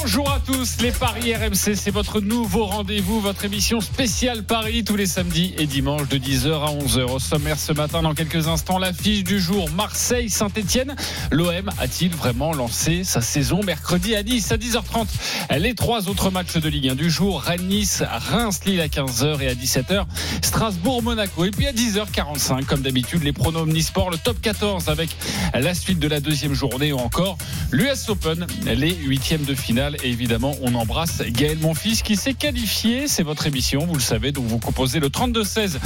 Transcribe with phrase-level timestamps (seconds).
[0.00, 4.96] Bonjour à tous, les Paris RMC, c'est votre nouveau rendez-vous, votre émission spéciale Paris tous
[4.96, 7.02] les samedis et dimanches de 10h à 11h.
[7.10, 10.94] Au sommaire ce matin, dans quelques instants, l'affiche du jour Marseille-Saint-Etienne.
[11.32, 16.56] L'OM a-t-il vraiment lancé sa saison mercredi à Nice à 10h30 Les trois autres matchs
[16.56, 20.04] de Ligue 1 du jour, Rennes-Nice, Reims-Lille à 15h et à 17h,
[20.42, 21.44] Strasbourg-Monaco.
[21.44, 25.10] Et puis à 10h45, comme d'habitude, les pronos Omnisport, le top 14 avec
[25.54, 27.36] la suite de la deuxième journée ou encore
[27.72, 29.87] l'US Open, les huitièmes de finale.
[30.02, 33.08] Et évidemment, on embrasse Gaël Monfils qui s'est qualifié.
[33.08, 34.32] C'est votre émission, vous le savez.
[34.32, 35.78] Donc vous composez le 32-16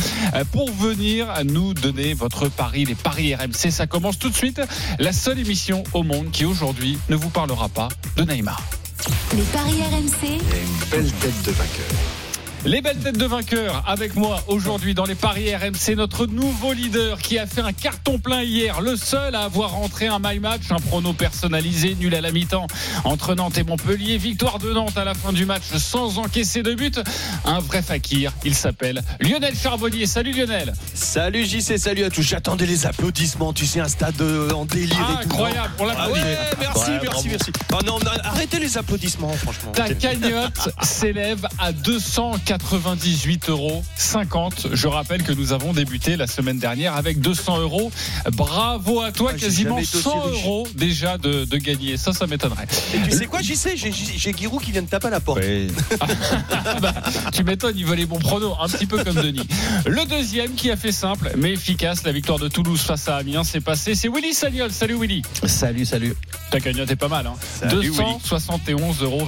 [0.53, 3.71] pour venir nous donner votre pari, les paris RMC.
[3.71, 4.61] Ça commence tout de suite.
[4.99, 8.63] La seule émission au monde qui aujourd'hui ne vous parlera pas de Neymar.
[9.35, 10.39] Les paris RMC.
[12.65, 17.19] Les belles têtes de vainqueurs avec moi aujourd'hui dans les paris RMC, notre nouveau leader
[17.19, 20.71] qui a fait un carton plein hier, le seul à avoir rentré un my match,
[20.71, 22.69] un prono personnalisé, nul à la mi-temps
[23.03, 26.75] entre Nantes et Montpellier, victoire de Nantes à la fin du match sans encaisser de
[26.75, 27.01] but,
[27.45, 30.07] un vrai fakir, il s'appelle Lionel Charbonnier.
[30.07, 30.73] Salut Lionel.
[30.95, 32.23] Salut JC, salut à tous.
[32.23, 34.23] J'attendais les applaudissements, tu sais, un stade
[34.55, 35.31] en délire Ah, et tout.
[35.35, 36.21] incroyable, on l'a Ah ouais,
[36.61, 37.53] merci, Ouais, merci, merci.
[37.73, 39.73] Oh non, non, arrêtez les applaudissements, franchement.
[39.73, 41.73] Ta cagnotte s'élève à
[42.59, 43.83] 298,50 euros.
[44.73, 47.91] Je rappelle que nous avons débuté la semaine dernière avec 200 euros.
[48.33, 50.45] Bravo à toi, Ah, quasiment jamais été aussi 100 riche.
[50.45, 51.97] euros déjà de, de gagner.
[51.97, 52.67] Ça, ça m'étonnerait.
[52.95, 55.41] Et tu sais quoi, JC, j'ai- j'ai Giroud qui vient de taper à la porte.
[56.81, 56.95] Bah,
[57.33, 59.47] tu m'étonnes, il veut les bons pronos, un petit peu comme Denis.
[59.87, 63.45] Le deuxième qui a fait simple mais efficace, la victoire de Toulouse face à Amiens,
[63.45, 63.95] c'est passé.
[63.95, 64.73] C'est Willy Sagnol.
[64.73, 65.23] Salut Willy.
[65.47, 66.15] Salut, salut.
[66.51, 67.35] Ta cagnotte est pas mal, hein.
[67.61, 68.19] Salut, Willy.
[68.25, 69.27] 271,25 euros.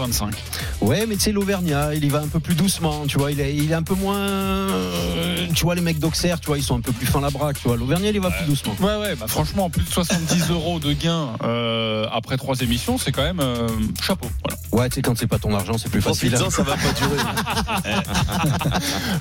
[0.81, 3.33] Ouais, mais tu sais, l'Auvergnat, il y va un peu plus doucement, tu vois.
[3.33, 4.17] Il est, il est un peu moins.
[4.17, 7.31] euh, Tu vois, les mecs d'Auxerre, tu vois, ils sont un peu plus fins la
[7.31, 7.77] braque, tu vois.
[7.77, 8.75] L'Auvergnat, il va plus doucement.
[8.81, 13.13] Ouais, ouais, bah franchement, plus de 70 euros de gains euh, après trois émissions, c'est
[13.13, 13.69] quand même euh,
[14.03, 14.29] chapeau.
[14.45, 14.59] Voilà.
[14.73, 16.31] Ouais, tu sais, quand c'est pas ton argent, c'est plus facile.
[16.33, 17.23] Profites-en, ça va pas durer.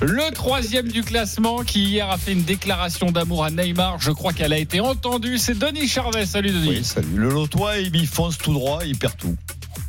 [0.00, 4.32] Le troisième du classement qui hier a fait une déclaration d'amour à Neymar, je crois
[4.32, 6.26] qu'elle a été entendue, c'est Denis Charvet.
[6.26, 6.68] Salut Denis.
[6.68, 7.08] Oui, salut.
[7.16, 9.36] Le lotois, il fonce tout droit, il perd tout.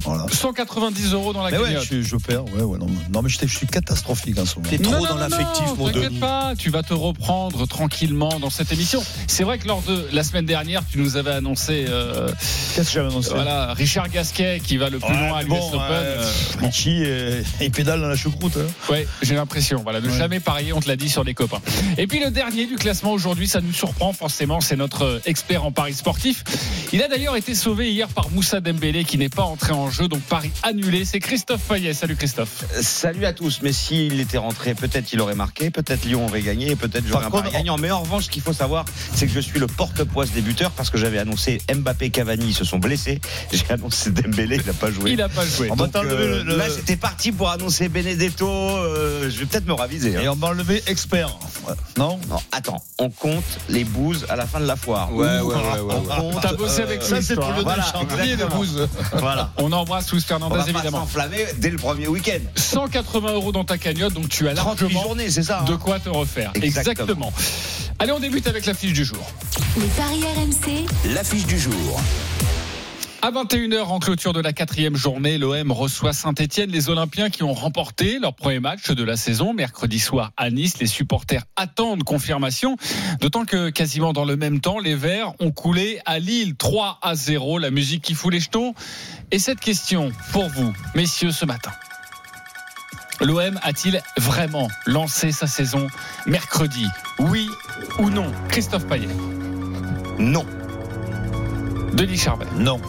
[0.06, 0.26] Voilà.
[0.32, 2.46] 190 euros dans la Mais ouais, je, je perds.
[2.54, 4.70] Ouais, ouais, non, non, mais je, je suis catastrophique en ce moment.
[4.70, 8.72] T'es trop non, dans l'affectif, mon T'inquiète pas, tu vas te reprendre tranquillement dans cette
[8.72, 9.04] émission.
[9.28, 12.30] C'est vrai que lors de la semaine dernière, tu nous avais annoncé, euh,
[12.76, 13.32] Qu'est-ce que j'avais annoncé?
[13.34, 15.82] voilà, Richard Gasquet qui va le plus Ouais, loin à l'US bon, Open.
[15.82, 16.66] euh, Euh.
[16.66, 18.58] Richie, euh, il pédale dans la choucroute.
[18.58, 18.92] hein.
[18.92, 19.82] Ouais, j'ai l'impression.
[19.84, 20.18] Voilà, ne Ouais.
[20.18, 21.62] jamais parier, on te l'a dit sur les copains.
[21.98, 25.72] Et puis le dernier du classement aujourd'hui, ça nous surprend forcément, c'est notre expert en
[25.72, 26.44] paris sportif.
[26.94, 29.95] Il a d'ailleurs été sauvé hier par Moussa Dembélé qui n'est pas entré en jeu,
[30.04, 31.06] donc pari annulé.
[31.06, 31.94] C'est Christophe Payet.
[31.94, 32.66] Salut Christophe.
[32.82, 33.60] Salut à tous.
[33.62, 37.26] Mais s'il était rentré, peut-être il aurait marqué, peut-être Lyon aurait gagné, et peut-être j'aurais
[37.26, 37.78] un gagnant.
[37.78, 40.72] Mais en revanche, ce qu'il faut savoir, c'est que je suis le porte-poisse des buteurs
[40.72, 43.20] parce que j'avais annoncé Mbappé, Cavani, ils se sont blessés.
[43.52, 45.12] J'ai annoncé Dembélé, il n'a pas joué.
[45.12, 45.70] Il n'a pas joué.
[45.70, 48.48] Donc, euh, le- le- Là, j'étais parti pour annoncer Benedetto.
[48.50, 50.16] euh, je vais peut-être me raviser.
[50.18, 50.22] hein.
[50.24, 51.38] Et on m'a enlevé expert.
[51.68, 51.74] Ouais.
[51.98, 52.20] Non?
[52.30, 55.14] Non, attends, on compte les bouses à la fin de la foire.
[55.14, 56.32] Ouais, ouais, Ouh, ouais, ouais, on ouais.
[56.32, 58.56] compte, T'as bossé avec Ça, lui, c'est pour le Voilà, de exactement.
[58.56, 58.88] bouse.
[59.14, 59.52] Voilà.
[59.58, 61.00] On embrasse Luis On Fernandez va évidemment.
[61.02, 62.40] s'enflammer dès le premier week-end.
[62.56, 65.60] 180 euros dans ta cagnotte, donc tu as 38 largement journées, c'est ça.
[65.62, 66.52] hein de quoi te refaire.
[66.56, 67.32] Exactement.
[68.00, 69.24] Allez, on débute avec la fiche du jour.
[69.78, 70.86] Les paris RMC.
[71.14, 72.00] L'affiche du jour.
[73.26, 76.70] À 21h, en clôture de la quatrième journée, l'OM reçoit Saint-Etienne.
[76.70, 80.78] Les Olympiens qui ont remporté leur premier match de la saison mercredi soir à Nice.
[80.78, 82.78] Les supporters attendent confirmation.
[83.22, 87.16] D'autant que quasiment dans le même temps, les Verts ont coulé à Lille 3 à
[87.16, 87.58] 0.
[87.58, 88.76] La musique qui fout les jetons.
[89.32, 91.72] Et cette question pour vous, messieurs, ce matin.
[93.22, 95.88] L'OM a-t-il vraiment lancé sa saison
[96.28, 96.86] mercredi?
[97.18, 97.50] Oui
[97.98, 98.32] ou non?
[98.50, 99.08] Christophe Payet,
[100.20, 100.46] Non.
[101.94, 102.80] Denis Charbet, Non.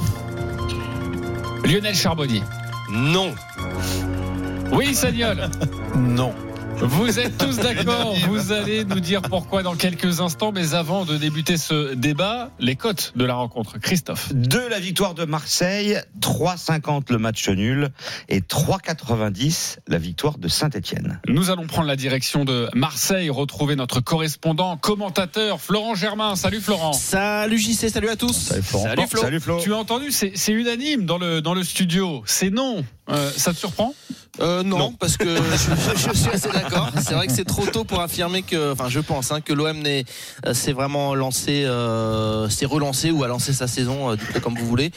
[1.66, 2.44] Lionel Charbonnier,
[2.88, 3.34] Non.
[4.70, 5.50] Willy Sagnol.
[5.96, 6.45] Non.
[6.78, 11.16] Vous êtes tous d'accord, vous allez nous dire pourquoi dans quelques instants, mais avant de
[11.16, 13.78] débuter ce débat, les cotes de la rencontre.
[13.78, 14.32] Christophe.
[14.34, 17.90] De la victoire de Marseille, 3,50 le match nul
[18.28, 21.20] et 3,90 la victoire de Saint-Etienne.
[21.28, 26.36] Nous allons prendre la direction de Marseille, retrouver notre correspondant, commentateur, Florent Germain.
[26.36, 26.92] Salut Florent.
[26.92, 28.32] Salut JC, salut à tous.
[28.32, 28.84] Salut, Florent.
[28.84, 29.20] Salut Flo.
[29.22, 29.60] Salut Flo.
[29.60, 32.22] Tu as entendu, c'est c'est unanime dans le, dans le studio.
[32.26, 32.84] C'est non.
[33.08, 33.94] Euh, ça te surprend?
[34.40, 34.92] Euh, non, Non.
[34.92, 36.90] parce que je, je suis assez d'accord.
[37.02, 39.82] C'est vrai que c'est trop tôt pour affirmer que, enfin, je pense hein, que l'OM
[39.86, 40.02] euh,
[40.54, 44.66] s'est vraiment lancé, euh, s'est relancé ou a lancé sa saison, euh, dites-le comme vous
[44.66, 44.90] voulez.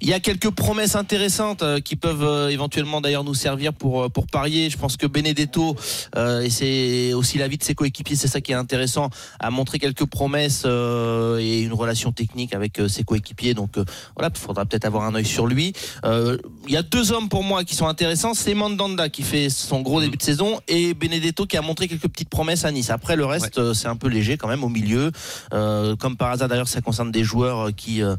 [0.00, 4.10] Il y a quelques promesses intéressantes euh, qui peuvent euh, éventuellement d'ailleurs nous servir pour
[4.10, 4.70] pour parier.
[4.70, 5.76] Je pense que Benedetto
[6.16, 9.78] euh, et c'est aussi l'avis de ses coéquipiers, c'est ça qui est intéressant, a montré
[9.78, 13.54] quelques promesses euh, et une relation technique avec ses coéquipiers.
[13.54, 13.84] Donc euh,
[14.16, 15.72] voilà, il faudra peut-être avoir un œil sur lui.
[16.04, 16.36] Euh,
[16.66, 18.34] Il y a deux hommes pour moi qui sont intéressants.
[18.34, 22.08] C'est Mandanda qui fait son gros début de saison et Benedetto qui a montré quelques
[22.08, 22.90] petites promesses à Nice.
[22.90, 25.10] Après le reste, euh, c'est un peu léger quand même au milieu.
[25.52, 28.16] Euh, comme par hasard d'ailleurs, ça concerne des joueurs euh, qui euh,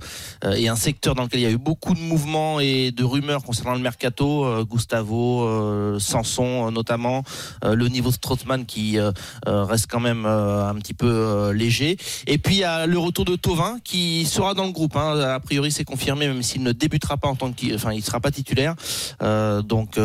[0.55, 3.43] et un secteur dans lequel il y a eu beaucoup de mouvements et de rumeurs
[3.43, 4.45] concernant le mercato.
[4.45, 7.23] Euh, Gustavo, Sanson notamment,
[7.63, 8.97] le niveau Strootman qui
[9.45, 11.97] reste quand même un petit peu léger.
[12.27, 14.95] Et puis il y a le retour de Tovin qui sera dans le groupe.
[14.95, 15.19] Hein.
[15.19, 18.19] A priori, c'est confirmé, même s'il ne débutera pas en tant que, enfin, il sera
[18.19, 18.75] pas titulaire.
[19.19, 19.97] Donc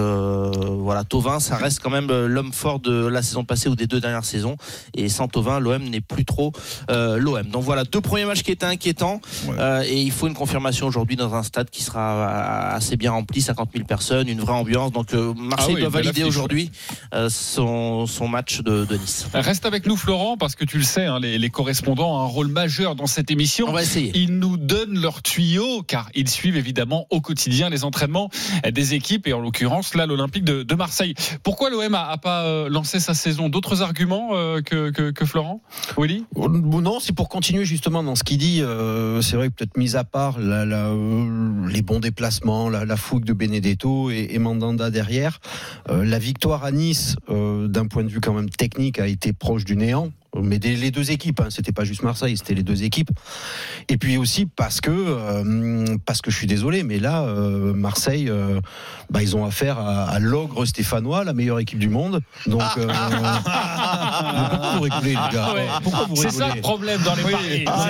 [0.89, 3.87] voilà, Tovin, ça reste quand même euh, l'homme fort de la saison passée ou des
[3.87, 4.57] deux dernières saisons.
[4.95, 6.53] Et sans Tovin, l'OM n'est plus trop
[6.91, 7.47] euh, l'OM.
[7.49, 9.21] Donc voilà, deux premiers matchs qui étaient inquiétants.
[9.59, 13.41] Euh, et il faut une confirmation aujourd'hui dans un stade qui sera assez bien rempli,
[13.41, 14.93] 50 000 personnes, une vraie ambiance.
[14.93, 16.71] Donc euh, Marseille Ah oui, doit valider aujourd'hui
[17.15, 19.27] euh, son, son match de, de Nice.
[19.35, 22.27] Reste avec nous, Florent, parce que tu le sais, hein, les, les correspondants ont un
[22.27, 23.67] rôle majeur dans cette émission.
[23.69, 24.13] On va essayer.
[24.15, 28.31] Ils nous donnent leurs tuyaux, car ils suivent évidemment au quotidien les entraînements
[28.71, 31.15] des équipes, et en l'occurrence, là, l'Olympique de, Marseille.
[31.43, 33.49] Pourquoi l'OM a, pas euh, lancé sa saison?
[33.49, 35.61] D'autres arguments euh, que, que, Florent?
[35.97, 36.25] Willy?
[36.37, 38.61] Non, c'est pour continuer justement dans ce qu'il dit.
[38.63, 44.11] euh, c'est vrai que peut-être mis à part les bons déplacements, la, fougue de Benedetto
[44.11, 45.41] et, et Mandanda derrière,
[45.89, 49.77] la victoire à Nice, d'un point de vue quand même technique, a été proche du
[49.77, 50.11] néant.
[50.43, 53.11] Mais des, les deux équipes, hein, c'était pas juste Marseille, c'était les deux équipes.
[53.89, 58.29] Et puis aussi parce que, euh, parce que je suis désolé, mais là, euh, Marseille,
[58.29, 58.61] euh,
[59.11, 62.21] bah, ils ont affaire à, à l'ogre stéphanois, la meilleure équipe du monde.
[62.47, 62.87] Donc, euh,
[64.51, 65.67] pourquoi vous rigolez, les gars Ouais.
[65.83, 67.65] Pourquoi vous C'est ça le problème dans les paris.
[67.67, 67.89] Ah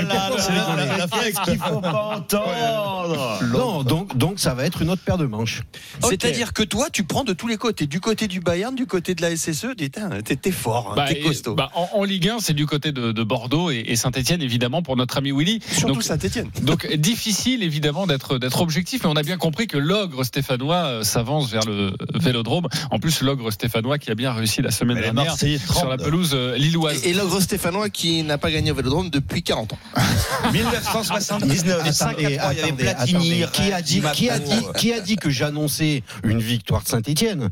[1.22, 5.26] qu'est-ce qu'il faut pas entendre Non, donc, donc ça va être une autre paire de
[5.26, 5.62] manches.
[6.02, 9.14] C'est-à-dire que toi, tu prends de tous les côtés, du côté du Bayern, du côté
[9.14, 11.54] de la SSE, t'es fort, hein, Bah, t'es et- costaud.
[11.54, 14.82] bah, en, en Ligue 1, c'est du côté de, de Bordeaux et, et Saint-Etienne, évidemment,
[14.82, 15.60] pour notre ami Willy.
[15.70, 16.50] Surtout Donc, Saint-Etienne.
[16.62, 21.02] Donc difficile évidemment d'être d'être objectif, mais on a bien compris que l'ogre stéphanois euh,
[21.02, 22.68] s'avance vers le Vélodrome.
[22.90, 26.56] En plus, l'ogre stéphanois qui a bien réussi la semaine dernière sur la pelouse euh,
[26.56, 27.04] lilloise.
[27.04, 29.78] Et, et l'ogre stéphanois qui n'a pas gagné au Vélodrome depuis 40 ans.
[30.52, 33.52] 1979, 5 Attendez, il y avait attendez, Platini, attendez.
[33.52, 37.50] qui a dit, qui a dit, qui a dit que j'annonçais une victoire de Saint-Etienne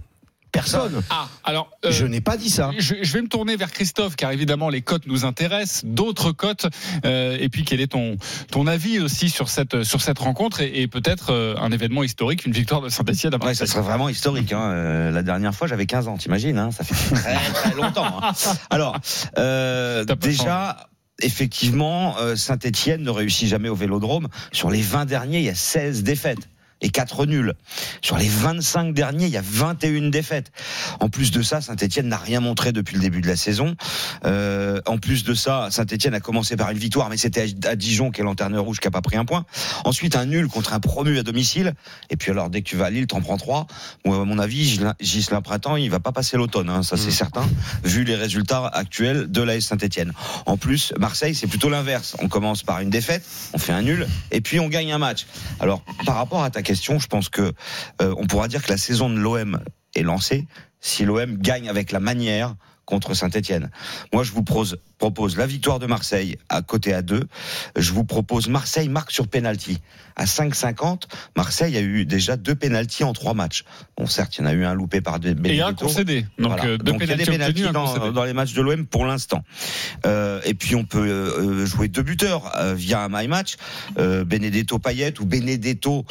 [0.56, 1.02] Personne.
[1.10, 2.70] Ah, alors euh, Je n'ai pas dit ça.
[2.78, 6.66] je, je vais me tourner vers Christophe, car évidemment les cotes nous intéressent, d'autres cotes.
[7.04, 8.16] euh, et puis quel est ton
[8.50, 12.44] ton avis aussi sur cette sur cette rencontre et, et peut-être euh, un événement historique,
[12.46, 14.52] une victoire de Saint-Etienne à Ouais, ça serait vraiment historique.
[14.52, 14.70] Hein.
[14.72, 18.20] Euh, la dernière fois, j'avais 15 ans, t'imagines hein Ça fait très très longtemps.
[18.22, 18.32] hein.
[18.70, 18.96] Alors,
[19.38, 20.88] euh, déjà.
[21.22, 24.28] Effectivement, Saint-Etienne ne réussit jamais au Vélodrome.
[24.52, 26.46] Sur les 20 derniers, il y a 16 défaites
[26.80, 27.54] et 4 nuls.
[28.02, 30.52] Sur les 25 derniers, il y a 21 défaites.
[31.00, 33.76] En plus de ça, Saint-Etienne n'a rien montré depuis le début de la saison.
[34.24, 38.10] Euh, en plus de ça, Saint-Etienne a commencé par une victoire, mais c'était à Dijon
[38.10, 39.44] qui est lanterne rouge qui a pas pris un point.
[39.84, 41.74] Ensuite, un nul contre un promu à domicile.
[42.10, 43.66] Et puis alors, dès que tu vas à Lille, t'en prends trois.
[44.04, 44.64] Moi, à mon avis,
[45.00, 47.46] Gislain- Printemps, il va pas passer l'automne, hein, ça c'est certain,
[47.84, 50.12] vu les résultats actuels de l'AS Saint-Etienne.
[50.46, 52.16] En plus, Marseille, c'est plutôt l'inverse.
[52.20, 55.26] On commence par une défaite, on fait un nul, et puis on gagne un match.
[55.60, 57.52] Alors, par rapport à ta je pense que
[58.02, 59.60] euh, on pourra dire que la saison de l'OM
[59.94, 60.46] est lancée
[60.86, 63.70] si l'OM gagne avec la manière contre Saint-Etienne.
[64.12, 67.24] Moi, je vous propose, propose la victoire de Marseille à côté à 2.
[67.76, 69.80] Je vous propose Marseille marque sur penalty
[70.14, 71.02] à 5,50.
[71.36, 73.64] Marseille a eu déjà deux penalties en trois matchs.
[73.98, 75.34] Bon, certes, il y en a eu un loupé par deux.
[75.44, 76.26] Et un concédé.
[76.38, 76.64] Donc, Voilà.
[76.64, 79.04] euh, deux Donc, il y a des un dans, dans les matchs de l'OM pour
[79.04, 79.42] l'instant.
[80.06, 83.56] Euh, et puis on peut euh, jouer deux buteurs euh, via un my match.
[83.96, 86.04] Benedetto Payet ou Benedetto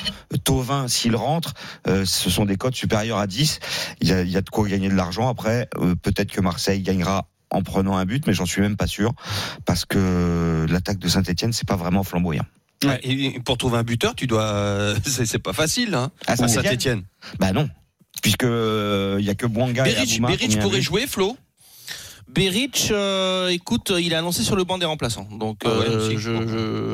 [0.44, 1.54] Tovin s'il rentre.
[1.86, 3.60] Ce sont des cotes supérieures à 10.
[4.02, 5.28] Il y a, il y a de quoi gagner de l'argent.
[5.30, 8.88] Après, euh, peut-être que Marseille gagnera en prenant un but, mais j'en suis même pas
[8.88, 9.14] sûr
[9.66, 12.46] parce que l'attaque de Saint-Etienne c'est pas vraiment flamboyant.
[12.84, 14.44] Ouais, Et pour trouver un buteur, tu dois.
[14.44, 17.04] euh, C'est c'est pas facile, hein, À à Saint-Étienne Saint-Etienne.
[17.40, 17.70] Bah non,
[18.22, 21.38] puisque euh, il y a que Bouanga et Berich, Abouma mis un pourrait jouer, Flo?
[22.28, 25.28] Beric, euh, écoute, il est annoncé sur le banc des remplaçants.
[25.40, 26.32] Donc, Ah ouais, euh, je,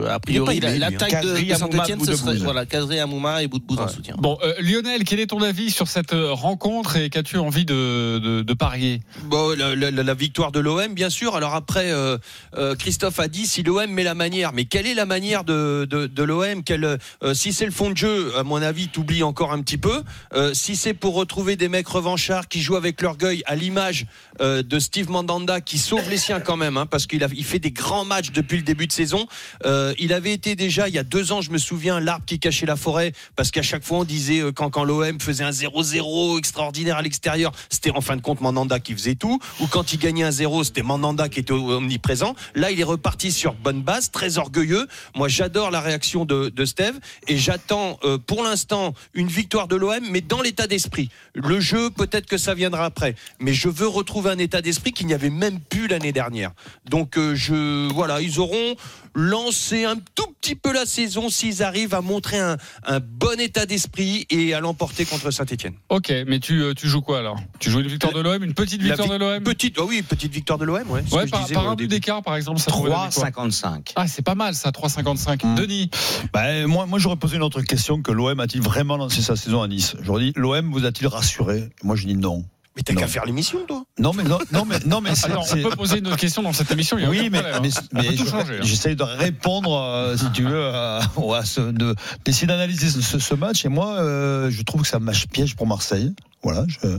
[0.04, 2.66] je- a priori, pas la, aimé, la lui, taille de, de Saint-Etienne, ce serait voilà,
[2.66, 4.16] Kadri, Amouma et Boudebouz en soutien.
[4.20, 8.42] Bon, euh, Lionel, quel est ton avis sur cette rencontre et qu'as-tu envie de, de,
[8.42, 9.02] de parier?
[9.24, 11.36] Bon, la, la- la victoire de l'OM, bien sûr.
[11.36, 12.18] Alors après, euh,
[12.58, 15.88] euh, Christophe a dit si l'OM met la manière, mais quelle est la manière de,
[15.90, 19.54] de, de l'OM euh, Si c'est le fond de jeu, à mon avis, t'oublies encore
[19.54, 20.04] un petit peu.
[20.34, 24.06] Euh, si c'est pour retrouver des mecs revanchards qui jouent avec l'orgueil, à l'image
[24.42, 27.60] euh, de Steve Mandanda, qui sauve les siens quand même, hein, parce qu'il il fait
[27.60, 29.28] des grands matchs depuis le début de saison.
[29.66, 32.40] Euh, il avait été déjà il y a deux ans, je me souviens, l'arbre qui
[32.40, 35.52] cachait la forêt, parce qu'à chaque fois on disait euh, quand, quand l'OM faisait un
[35.52, 39.94] 0-0 extraordinaire à l'extérieur, c'était en fin de compte Mandanda qui faisait tout, ou quand
[39.94, 42.36] il gagnait un 0, c'était Mandanda qui était omniprésent.
[42.56, 44.88] Là, il est reparti sur bonne base, très orgueilleux.
[45.16, 50.00] Moi, j'adore la réaction de, Steve et j'attends euh, pour l'instant une victoire de l'OM,
[50.10, 51.10] mais dans l'état d'esprit.
[51.36, 55.11] Le jeu, peut-être que ça viendra après, mais je veux retrouver un état d'esprit qu'il
[55.12, 56.52] n'y avait même plus l'année dernière.
[56.90, 58.76] Donc, euh, je voilà, ils auront
[59.14, 63.66] lancé un tout petit peu la saison s'ils arrivent à montrer un, un bon état
[63.66, 65.74] d'esprit et à l'emporter contre Saint-Etienne.
[65.90, 67.38] Ok, mais tu, euh, tu joues quoi alors?
[67.60, 70.32] Tu joues une victoire de l'OM, une petite victoire de l'OM Petite, oh oui, petite
[70.32, 71.02] victoire de l'OM, ouais.
[71.04, 72.72] c'est ce Ouais, que je par, disais par au un but d'écart par exemple, ça
[72.72, 73.30] pourrait donner quoi?
[73.30, 73.92] 3,55.
[73.96, 75.46] Ah, c'est pas mal ça, 3,55.
[75.46, 75.56] Mm.
[75.56, 75.90] Denis?
[76.34, 79.62] Ben, moi, moi j'aurais posé une autre question que l'OM a-t-il vraiment lancé sa saison
[79.62, 79.96] à Nice?
[80.02, 81.70] J'aurais dit l'OM vous a-t-il rassuré?
[81.84, 82.46] Moi je dis non.
[82.76, 83.84] Mais t'as qu'à faire l'émission, toi.
[84.00, 86.42] Non mais non, non mais non mais c'est- Alors, on peut poser une autre question
[86.42, 87.82] dans cette émission, il y a oui, mais, problème, mais, hein.
[87.92, 88.46] mais peut tout je- hein.
[88.62, 91.00] j'essaye de répondre, euh, si tu veux, à,
[91.36, 93.66] à ce- de- d'essayer d'analyser ce, ce match.
[93.66, 96.14] Et moi, euh, je trouve que c'est un match piège pour Marseille.
[96.44, 96.98] Voilà, je,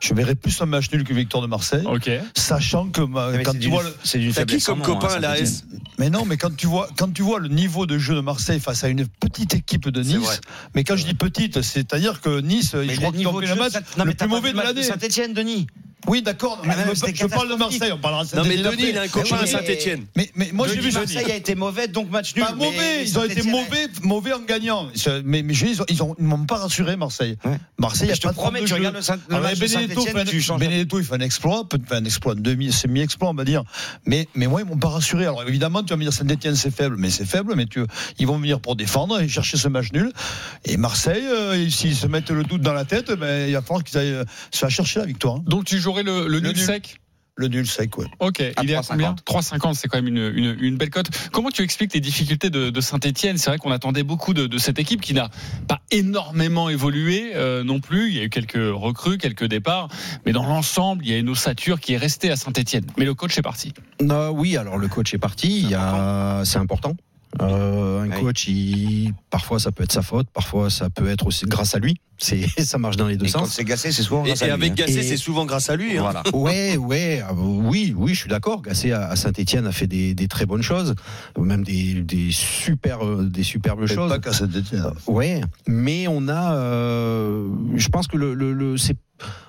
[0.00, 2.10] je verrais plus un match nul qu'une victoire de Marseille, Ok.
[2.36, 5.18] sachant que ma- Mais quand c'est tu d'une- vois c'est T'as qui comme copain, hein,
[5.18, 5.46] la Saint-Étienne.
[5.46, 5.64] S?
[5.98, 8.60] Mais non, mais quand tu vois quand tu vois le niveau de jeu de Marseille
[8.60, 10.40] face à une petite équipe de Nice,
[10.74, 13.40] mais quand je dis petite, c'est-à-dire que Nice, Mais je crois le qu'ils ont niveau
[13.40, 14.82] fait de le jeu, match non, le plus mauvais de l'année.
[14.82, 15.66] Saint-Etienne, Denis.
[16.08, 16.60] Oui, d'accord.
[16.68, 17.54] Ah, je, parle de.
[17.54, 20.06] Marseille, on parlera de Non, mais Saint-Étienne Denis, il a un copain à Saint-Etienne.
[20.16, 22.44] Mais, mais moi, j'ai vu Marseille a été mauvais, donc match nul.
[22.44, 24.88] Pas mais mauvais, ils ont été mauvais, mauvais en gagnant.
[25.24, 27.36] Mais, mais je dis, ils ils m'ont pas rassuré Marseille.
[27.44, 27.58] Ouais.
[27.78, 28.96] Marseille, il y a Je te pas de promets, tu regardes
[29.28, 30.60] le match de changes.
[30.60, 33.62] Benedetto, il fait un exploit, un exploit, un demi, semi-exploit, on va dire.
[34.06, 35.24] Mais, mais moi, ils m'ont pas rassuré.
[35.24, 37.84] Alors évidemment, tu vas me dire Saint-Etienne, c'est faible, mais c'est faible, mais tu,
[38.18, 40.12] ils vont venir pour défendre et chercher ce match nul.
[40.64, 43.84] Et Marseille, euh, s'ils se mettent le doute dans la tête, ben, il va falloir
[43.84, 45.36] qu'ils aillent euh, chercher la victoire.
[45.36, 45.44] hein.
[45.46, 46.58] Donc tu jouerais le, le nul nul.
[46.58, 46.98] sec
[47.36, 48.06] Le nul sec, ouais.
[48.20, 48.86] Ok, il est à 3,50.
[48.88, 51.06] combien 3,50, c'est quand même une, une, une belle cote.
[51.32, 54.58] Comment tu expliques les difficultés de, de Saint-Etienne C'est vrai qu'on attendait beaucoup de, de
[54.58, 55.30] cette équipe qui n'a
[55.68, 58.08] pas énormément évolué euh, non plus.
[58.08, 59.88] Il y a eu quelques recrues, quelques départs,
[60.26, 62.86] mais dans l'ensemble, il y a une ossature qui est restée à Saint-Etienne.
[62.98, 63.72] Mais le coach est parti.
[64.00, 65.60] Non, oui, alors le coach est parti.
[65.60, 66.96] Il y a, c'est important.
[67.40, 71.46] Euh, un coach, il, parfois ça peut être sa faute, parfois ça peut être aussi
[71.46, 71.96] grâce à lui.
[72.18, 73.54] C'est, ça marche dans les deux Et quand sens.
[73.54, 74.74] c'est gassé, c'est souvent Et, grâce à et lui, avec hein.
[74.76, 75.96] Gasset, Et- c'est souvent grâce à lui.
[75.96, 76.02] hein.
[76.02, 76.22] Voilà.
[76.34, 78.60] Ouais, ouais, ah, oui, oui, je suis d'accord.
[78.62, 80.94] Gasset à, à Saint-Etienne a fait des, des très bonnes choses,
[81.38, 84.10] même des, des super, euh, des superbes choses.
[84.10, 84.84] pas qu'à Saint-Etienne.
[85.06, 88.96] Ouais, mais on a, euh, je pense que le, le, le- c'est,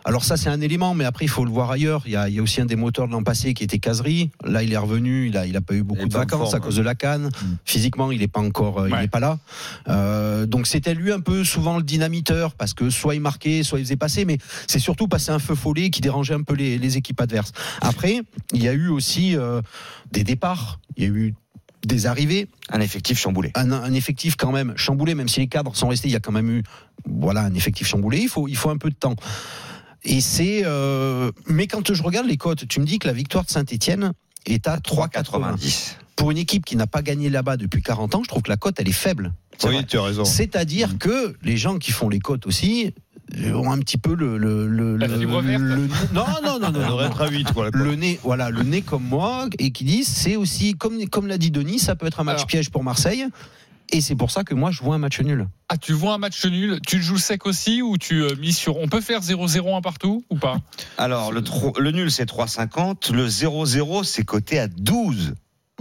[0.05, 2.03] alors ça c'est un élément, mais après il faut le voir ailleurs.
[2.05, 3.79] Il y a, il y a aussi un des moteurs de l'an passé qui était
[3.79, 4.31] Casery.
[4.45, 6.65] Là il est revenu, il a, il a pas eu beaucoup de vacances forme, à
[6.65, 7.29] cause de la canne.
[7.65, 9.05] Physiquement il est pas encore, euh, il Ouais.
[9.05, 9.39] est pas là.
[9.87, 13.79] Euh, donc c'était lui un peu souvent le dynamiteur parce que soit il marquait, soit
[13.79, 14.37] il faisait passer, mais
[14.67, 17.51] c'est surtout passer un feu follet qui dérangeait un peu les, les équipes adverses.
[17.81, 18.21] Après
[18.53, 19.61] il y a eu aussi euh,
[20.11, 21.33] des départs, il y a eu
[21.85, 23.51] des arrivées Un effectif chamboulé.
[23.55, 26.19] un, un effectif quand même chamboulé, même si les cadres sont restés, il y a
[26.19, 26.63] quand même eu
[27.05, 28.19] voilà un effectif chamboulé.
[28.19, 29.15] Il faut il faut un peu de temps.
[30.03, 33.45] Et c'est euh, mais quand je regarde les cotes, tu me dis que la victoire
[33.45, 34.13] de Saint-Étienne
[34.45, 35.95] est à 3,80 3,90.
[36.15, 38.21] pour une équipe qui n'a pas gagné là-bas depuis 40 ans.
[38.23, 39.33] Je trouve que la cote elle est faible.
[39.63, 39.83] Oui, vrai.
[39.85, 40.25] tu as raison.
[40.25, 42.93] C'est-à-dire que les gens qui font les cotes aussi
[43.53, 47.09] ont un petit peu le le le, La le- le- non non non non, On
[47.09, 47.69] non, à 8, quoi.
[47.73, 51.37] le nez, voilà, le nez comme moi, et qui disent c'est aussi comme comme l'a
[51.37, 52.47] dit Denis, ça peut être un match Alors.
[52.47, 53.25] piège pour Marseille,
[53.91, 55.47] et c'est pour ça que moi je vois un match nul.
[55.69, 58.57] Ah, tu vois un match nul Tu le joues sec aussi ou tu euh, mises
[58.57, 58.77] sur.
[58.77, 60.57] On peut faire 0-0 un partout ou pas?
[60.97, 63.11] Alors, le, tro- le nul, c'est 3,50.
[63.11, 65.33] Le 0-0, c'est coté à 12.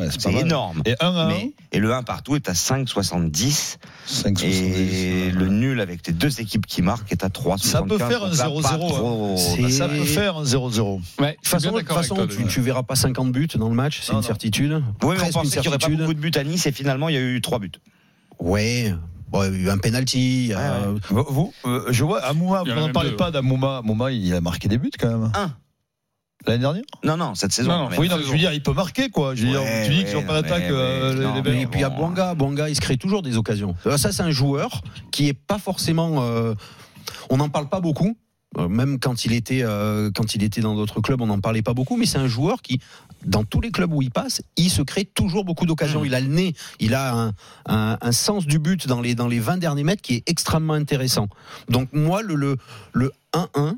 [0.03, 0.83] Ouais, c'est énorme.
[0.85, 3.77] Et 1 à 1, Mais, et le 1 partout est à 5,70.
[4.09, 4.45] 5,70.
[4.45, 7.59] Et le nul avec les deux équipes qui marquent est à 3,75.
[7.63, 9.71] Ça peut faire un Donc là, 0-0, pas hein.
[9.71, 11.01] Ça peut faire un 0-0.
[11.21, 14.01] Ouais, De toute façon, de façon, tu, tu verras pas 50 buts dans le match,
[14.03, 14.23] c'est une non.
[14.23, 14.83] certitude.
[15.03, 16.73] Oui, mais on pensait une qu'il n'y aurait pas beaucoup de buts à Nice et
[16.73, 17.73] finalement il y a eu 3 buts.
[18.39, 18.95] Ouais.
[19.31, 20.53] Bon, il y a eu un penalty.
[20.55, 23.79] euh, Vous, euh, je vois, Amouma, vous n'en parlez pas d'Amouma.
[23.79, 25.33] Amouma, il a marqué des buts quand même.
[25.35, 25.55] Un.
[26.47, 27.71] L'année dernière Non, non, cette saison.
[27.71, 29.35] Non, non, Mais- Oui, non, je veux dire, il peut marquer quoi.
[29.35, 30.65] Je veux dire, Ouais, tu dis qu'ils n'ont pas d'attaque.
[30.71, 32.35] euh, et puis il y a Bonga.
[32.35, 33.75] Bonga, il se crée toujours des occasions.
[33.87, 36.23] Euh, Ça, c'est un joueur qui est pas forcément.
[36.23, 36.55] euh,
[37.31, 38.17] on n'en parle pas beaucoup.
[38.59, 41.63] Euh, Même quand il était euh, quand il était dans d'autres clubs, on n'en parlait
[41.63, 41.97] pas beaucoup.
[41.97, 42.81] Mais c'est un joueur qui,
[43.25, 46.05] dans tous les clubs où il passe, il se crée toujours beaucoup d'occasions.
[46.05, 47.33] Il a le nez, il a un,
[47.67, 50.75] un, un sens du but dans les dans les 20 derniers mètres qui est extrêmement
[50.75, 51.29] intéressant.
[51.71, 52.59] Donc moi le le
[52.93, 53.77] le 1-1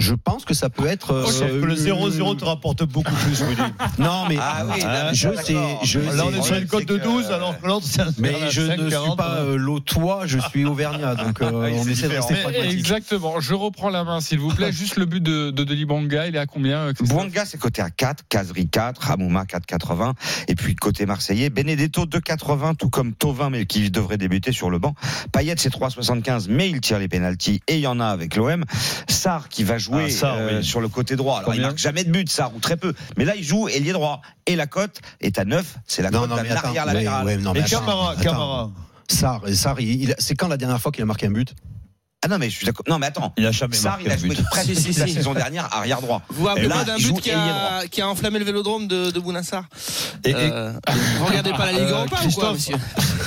[0.00, 1.12] je pense que ça peut être.
[1.12, 3.60] euh, Sauf que le 0-0 te rapporte beaucoup plus, Rudy.
[3.98, 5.54] Non, mais Ah oui, Ah, je sais,
[5.84, 8.34] je Là, on est sur une cote de 12, alors que l'autre, c'est un Mais
[8.50, 9.16] je ne suis 5,40.
[9.16, 12.72] pas euh, l'Autois, je suis Auvergnat, donc euh, on c'est essaie de rester pragmatique.
[12.72, 13.40] exactement.
[13.40, 14.72] Je reprends la main, s'il vous plaît.
[14.72, 17.82] Juste le but de, de Denis Banga, il est à combien euh, Bouanga, c'est coté
[17.82, 20.12] à 4, Kazri 4, Hamouma 4,80.
[20.48, 24.78] Et puis côté marseillais, Benedetto 2,80, tout comme Tovin, mais qui devrait débuter sur le
[24.78, 24.94] banc.
[25.32, 28.64] Payet, c'est 3,75, mais il tire les pénalties et il y en a avec l'OM.
[29.08, 30.64] Sarr qui va jouer Ah, Sarr, euh, oui.
[30.64, 31.38] sur le côté droit.
[31.40, 32.94] Alors, il marque jamais de but, Sarr, ou très peu.
[33.16, 34.20] Mais là, il joue ailier droit.
[34.46, 37.26] Et la cote est à 9, c'est la cote à l'arrière ouais, latéral.
[37.26, 38.22] ouais, non, mais Et attends, Camara, attends.
[38.22, 38.70] Camara.
[39.08, 41.54] Sarr, Sarr, il- il- c'est quand la dernière fois qu'il a marqué un but?
[42.22, 42.84] Ah non, mais je suis d'accord.
[42.86, 43.32] Non, mais attends.
[43.38, 44.44] Il a jamais Sarr, marqué il a joué but.
[44.50, 45.14] presque Si, si, la si.
[45.14, 46.20] saison dernière arrière droit.
[46.28, 49.64] Vous vous rappelez d'un but qui a, qui a enflammé le vélodrome de, de Bounassar
[50.24, 50.72] Et- et- Euh,
[51.18, 52.74] Vous regardez pas la Ligue Euh, 1 ou pas ou quoi, monsieur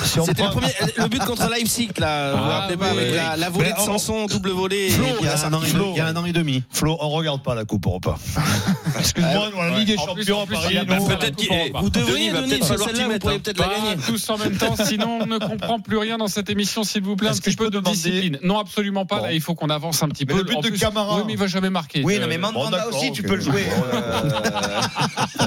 [0.04, 2.34] Si on C'était le premier, le but contre Leipzig, là.
[2.34, 4.50] Vous vous Ah, rappelez oui, pas avec oui, la, volée Mais de on- Sanson, double
[4.50, 4.90] volée.
[4.90, 5.90] Flo, et il y, a un an et, Flo.
[5.92, 6.62] il y a un an et demi.
[6.70, 8.16] Flo, on regarde pas la Coupe Europa.
[9.00, 11.80] Excuse-moi, nous, la Ligue des Champions en à plus, Paris, Peut-être Europa.
[11.80, 13.96] Vous devriez donner sur celle-là, vous pourriez peut-être la gagner.
[14.06, 17.16] tous en même temps, sinon on ne comprend plus rien dans cette émission, s'il vous
[17.16, 17.28] plaît.
[17.28, 18.38] Un Est-ce petit que je peu peux de demander- discipline.
[18.44, 19.18] Non, absolument pas.
[19.18, 19.22] Bon.
[19.24, 20.38] Là, il faut qu'on avance un petit Mais peu.
[20.38, 21.16] le but En de plus- Camara.
[21.16, 22.02] Oui, mais il va jamais marquer.
[22.04, 23.64] Oui, non, mais Mandanda aussi, tu peux le jouer.
[23.92, 24.30] Euh,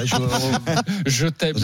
[1.05, 1.55] je- t'aime.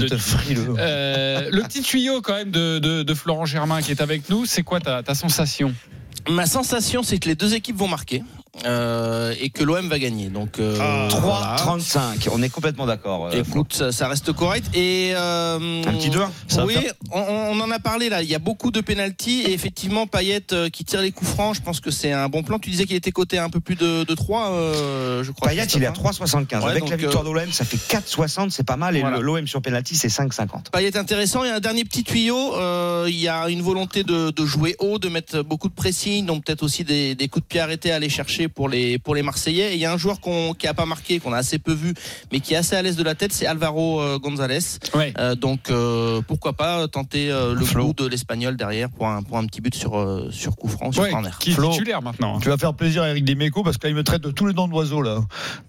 [0.79, 4.45] Euh, le petit tuyau quand même de, de- de Florent Germain qui est avec nous,
[4.45, 5.73] c'est quoi ta, ta sensation?
[6.29, 8.23] Ma sensation, c'est que les deux équipes vont marquer
[8.65, 10.27] euh, et que l'OM va gagner.
[10.29, 11.07] Donc euh, Ah.
[11.09, 12.29] 3,35.
[12.31, 13.27] On est complètement d'accord.
[13.27, 13.41] euh.
[13.41, 14.67] Écoute, ça, ça reste correct.
[14.75, 16.75] Et euh, Un petit 2 Ça va oui,
[17.11, 18.21] on, on en a parlé là.
[18.21, 21.55] Il y a beaucoup de pénalties et effectivement Payet euh, qui tire les coups francs.
[21.55, 22.59] Je pense que c'est un bon plan.
[22.59, 25.49] Tu disais qu'il était coté un peu plus de, de 3 euh, je crois.
[25.49, 26.43] Payet, il est à Christophe, hein.
[26.51, 26.63] 3,75.
[26.63, 28.95] Ouais, Avec la victoire euh, de l'OM, ça fait 4,60, c'est pas mal.
[28.95, 29.19] Et Voilà.
[29.19, 30.69] l'OM sur penalty, c'est 5,50.
[30.71, 31.43] Payet intéressant.
[31.43, 32.55] Et un dernier petit tuyau.
[32.55, 36.25] euh, il y a une volonté de, de jouer haut, de mettre beaucoup de pressing,
[36.25, 39.15] donc peut-être aussi des, des coups de pied arrêtés à aller chercher pour les pour
[39.15, 39.71] les Marseillais.
[39.71, 41.73] Et il y a un joueur qu'on, qui a pas marqué, qu'on a assez peu
[41.73, 41.93] vu,
[42.31, 44.59] mais qui est assez à l'aise de la tête, c'est Alvaro euh, González.
[44.95, 45.13] Ouais.
[45.17, 47.87] Euh, donc euh, pourquoi pas tenter euh, le Flo.
[47.87, 50.91] coup de l'espagnol derrière pour un pour un petit but sur euh, sur coup franc,
[50.91, 51.37] sur Ouais, corner.
[51.39, 51.71] qui est Flo.
[51.71, 52.37] titulaire maintenant.
[52.37, 52.39] hein.
[52.41, 54.67] Tu vas faire plaisir à Eric Dimeco parce qu'il me traite de tous les noms
[54.67, 55.19] d'oiseaux là.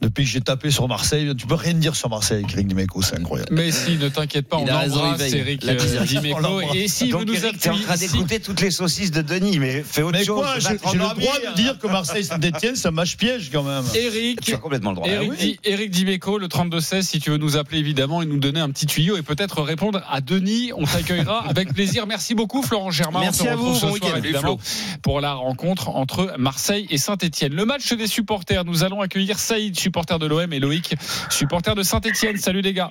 [0.01, 3.03] Depuis que j'ai tapé sur Marseille, tu peux rien dire sur Marseille avec Eric Dimeco,
[3.03, 3.51] c'est incroyable.
[3.53, 5.37] Mais si, ne t'inquiète pas, on a raison, embrasse veille.
[5.39, 6.61] Eric euh, Dimeco.
[6.75, 9.23] Et s'il veut nous Eric, t'es en appuyer, train si- d'écouter toutes les saucisses de
[9.23, 10.45] Denis, mais fais autre Mais chose.
[10.59, 12.25] j'ai le droit de dire que Marseille
[12.65, 13.85] Saint-Etienne, ça match piège quand même.
[13.95, 15.09] Eric, Tu as complètement le droit.
[15.09, 15.47] Eric, Ah oui.
[15.47, 18.71] Di- Eric Dimeco, le 32-16, si tu veux nous appeler évidemment et nous donner un
[18.71, 22.07] petit tuyau et peut-être répondre à Denis, on t'accueillera avec plaisir.
[22.07, 23.21] Merci beaucoup Florent Germain.
[23.21, 24.59] Merci on se à retrouve vous, ce bon soir, évidemment
[25.03, 27.55] pour la rencontre entre Marseille et Saint-Etienne.
[27.55, 30.95] Le match des supporters, nous allons accueillir Saïd, supporter de l'OM et Loïc,
[31.31, 32.37] supporter de Saint-Etienne.
[32.39, 32.91] Salut les gars.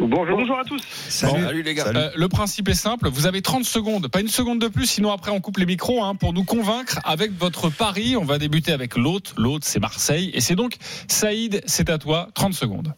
[0.00, 0.36] Bonjour.
[0.36, 0.82] Bonjour à tous.
[1.08, 1.86] Salut les gars.
[1.94, 5.12] Euh, le principe est simple, vous avez 30 secondes, pas une seconde de plus, sinon
[5.12, 8.16] après on coupe les micros hein, pour nous convaincre avec votre pari.
[8.16, 10.76] On va débuter avec l'autre, l'autre c'est Marseille et c'est donc
[11.08, 12.94] Saïd, c'est à toi, 30 secondes.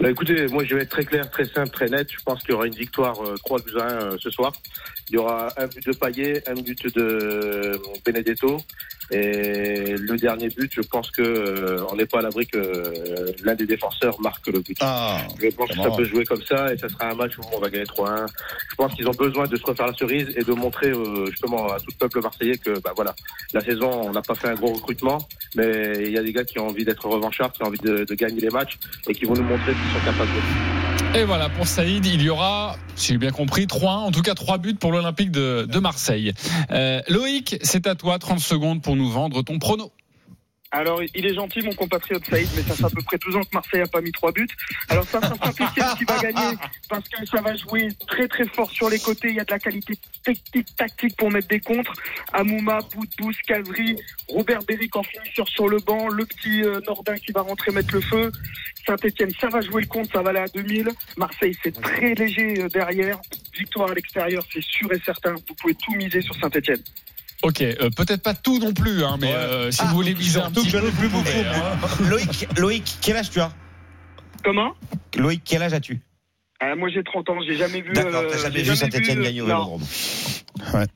[0.00, 2.08] Bah, écoutez, moi je vais être très clair, très simple, très net.
[2.10, 4.52] Je pense qu'il y aura une victoire euh, 3 buts à 1 euh, ce soir.
[5.08, 8.58] Il y aura un but de Payet, un but de euh, Benedetto.
[9.10, 13.32] Et le dernier but, je pense que euh, on n'est pas à l'abri que euh,
[13.42, 14.76] l'un des défenseurs marque le but.
[14.80, 15.96] Ah, Je pense que ça marrant.
[15.96, 18.26] peut jouer comme ça et ça sera un match où on va gagner 3-1.
[18.70, 21.66] Je pense qu'ils ont besoin de se refaire la cerise et de montrer euh, justement
[21.72, 23.14] à tout le peuple marseillais que bah voilà,
[23.54, 25.18] la saison on n'a pas fait un gros recrutement,
[25.56, 28.04] mais il y a des gars qui ont envie d'être revanchards, qui ont envie de,
[28.04, 30.97] de gagner les matchs et qui vont nous montrer qu'ils sont capables de.
[31.14, 34.34] Et voilà, pour Saïd, il y aura, si j'ai bien compris, 3 en tout cas
[34.34, 36.32] 3 buts pour l'Olympique de, de Marseille.
[36.70, 39.90] Euh, Loïc, c'est à toi, 30 secondes pour nous vendre ton prono.
[40.70, 43.40] Alors, il est gentil, mon compatriote Saïd, mais ça fait à peu près 12 ans
[43.40, 44.46] que Marseille a pas mis trois buts.
[44.90, 46.56] Alors, ça Saint-Etienne qui va gagner
[46.90, 49.28] parce que ça va jouer très très fort sur les côtés.
[49.30, 51.94] Il y a de la qualité technique, tactique pour mettre des contres.
[52.34, 53.96] Amouma, Boudbous, Calvry,
[54.28, 57.94] Robert Beric en finisseur sur le banc, le petit euh, Nordin qui va rentrer mettre
[57.94, 58.30] le feu.
[58.86, 60.90] Saint-Etienne, ça va jouer le compte, ça va aller à 2000.
[61.16, 63.18] Marseille, c'est très léger euh, derrière.
[63.54, 65.34] Victoire à l'extérieur, c'est sûr et certain.
[65.48, 66.82] Vous pouvez tout miser sur Saint-Etienne.
[67.42, 69.34] Ok, euh, peut-être pas tout non plus, hein, mais Ouais.
[69.34, 71.30] euh, si Ah, vous voulez viser un petit que j'en ai peu, plus vous beaucoup,
[71.30, 72.08] pouvez, hein.
[72.10, 73.52] Loïc, Loïc, quel âge tu as?
[74.44, 74.72] Comment?
[75.16, 76.00] Loïc, quel âge as-tu?
[76.62, 77.92] Euh, Moi, j'ai 30 ans, j'ai jamais vu.
[77.92, 79.46] D'accord, euh, t'as jamais j'ai vu Saint-Etienne gagner au.
[79.46, 79.82] Vélodrome.
[80.74, 80.86] Ouais.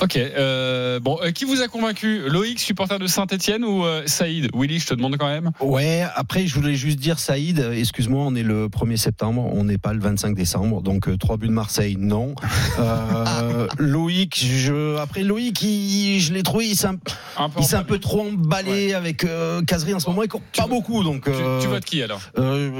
[0.00, 0.16] Ok.
[0.16, 2.22] euh, bon, euh, qui vous a convaincu?
[2.26, 4.48] Loïc, supporter de Saint-Etienne ou euh, Saïd?
[4.54, 5.50] Willy, je te demande quand même.
[5.60, 9.76] Ouais, après, je voulais juste dire, Saïd, excuse-moi, on est le 1er septembre, on n'est
[9.76, 12.34] pas le 25 décembre, donc euh, trois buts de Marseille, non.
[12.78, 16.96] Euh, Loïc, je, après Loïc, il- je l'ai trouvé, il s'est un,
[17.36, 20.22] Un peu il s'est en un peu trop emballé avec euh, Casery en ce moment,
[20.22, 21.24] il court pas beaucoup, donc.
[21.24, 22.22] Tu, euh, tu votes qui alors?
[22.38, 22.70] euh,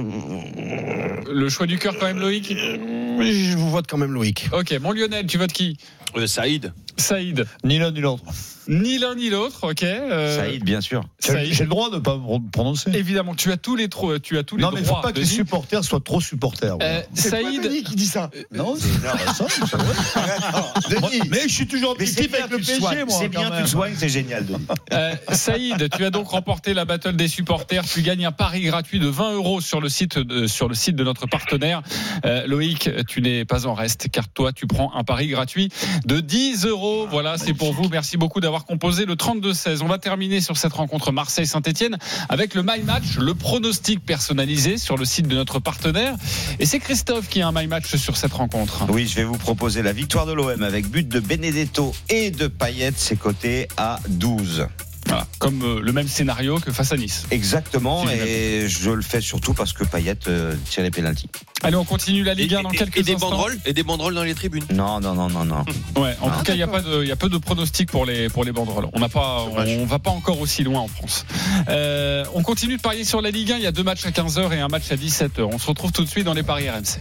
[1.30, 4.48] Le choix du cœur quand même, Loïc Je vous vote quand même Loïc.
[4.52, 5.76] Ok, mon Lionel, tu votes qui?
[6.16, 6.72] Euh, Saïd.
[6.96, 7.46] Saïd.
[7.64, 8.24] Ni l'un ni l'autre.
[8.68, 9.82] Ni l'un ni l'autre, ok.
[9.82, 11.02] euh, Saïd, bien sûr.
[11.24, 11.52] J'ai Saïd.
[11.54, 12.90] j'ai le droit de ne pas me prononcer.
[12.94, 14.94] Évidemment, tu as tous les, tro- tu as tous les Non, mais il ne faut
[15.00, 15.34] pas que les Denis.
[15.34, 16.76] supporters soient trop supporters.
[16.80, 21.00] Euh, Saïd, qui dit ça Non, c'est non, ça, c'est vrai.
[21.00, 23.16] Moi, Mais je suis toujours bien, avec le PSG, moi.
[23.18, 24.58] C'est bien, tu soignes, c'est génial, Denis.
[24.92, 27.84] euh, Saïd, tu as donc remporté la battle des supporters.
[27.84, 30.94] Tu gagnes un pari gratuit de 20 euros sur le site de, sur le site
[30.96, 31.82] de notre partenaire.
[32.24, 35.70] Euh, Loïc, tu n'es pas en reste car toi, tu prends un pari gratuit
[36.04, 36.79] de 10 euros.
[37.10, 37.88] Voilà, c'est pour vous.
[37.90, 39.82] Merci beaucoup d'avoir composé le 32-16.
[39.82, 44.96] On va terminer sur cette rencontre Marseille-Saint-Etienne avec le My Match, le pronostic personnalisé sur
[44.96, 46.16] le site de notre partenaire.
[46.58, 48.86] Et c'est Christophe qui a un My Match sur cette rencontre.
[48.88, 52.46] Oui, je vais vous proposer la victoire de l'OM avec but de Benedetto et de
[52.46, 54.66] Payet, c'est coté à 12.
[55.06, 57.24] Voilà, comme euh, le même scénario que face à Nice.
[57.30, 61.28] Exactement, Si, et je le fais surtout parce que Payet euh, tire les pénalties.
[61.62, 63.30] Allez, on continue la Ligue 1 dans et- quelques et des instants.
[63.30, 64.64] banderoles et des banderoles dans les tribunes.
[64.72, 65.64] Non, non, non, non, non.
[66.00, 67.38] Ouais, en Ah, tout cas, il y a pas de, il y a peu de
[67.38, 68.88] pronostics pour les pour les banderoles.
[68.92, 71.24] On n'a pas, on, va pas encore aussi loin en France.
[71.68, 73.56] Euh, on continue de parier sur la Ligue 1.
[73.56, 75.42] Il y a deux matchs à 15h et un match à 17h.
[75.42, 77.00] On se retrouve tout de suite dans les paris RMC.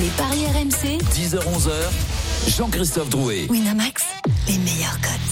[0.00, 3.46] Les paris RMC, 10h-11h, Jean-Christophe Drouet.
[3.48, 4.02] Winamax,
[4.48, 5.25] les meilleurs codes.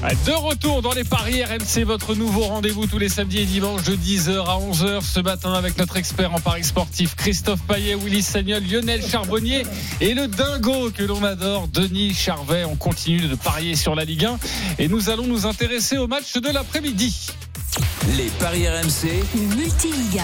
[0.00, 3.96] De retour dans les paris RMC, votre nouveau rendez-vous tous les samedis et dimanches de
[3.96, 8.62] 10h à 11h ce matin avec notre expert en paris sportif Christophe Payet, Willy Sagnol,
[8.62, 9.64] Lionel Charbonnier
[10.00, 12.64] et le dingo que l'on adore, Denis Charvet.
[12.64, 14.38] On continue de parier sur la Ligue 1
[14.78, 17.26] et nous allons nous intéresser au match de l'après-midi.
[18.16, 20.22] Les paris RMC, Le multi-Ligue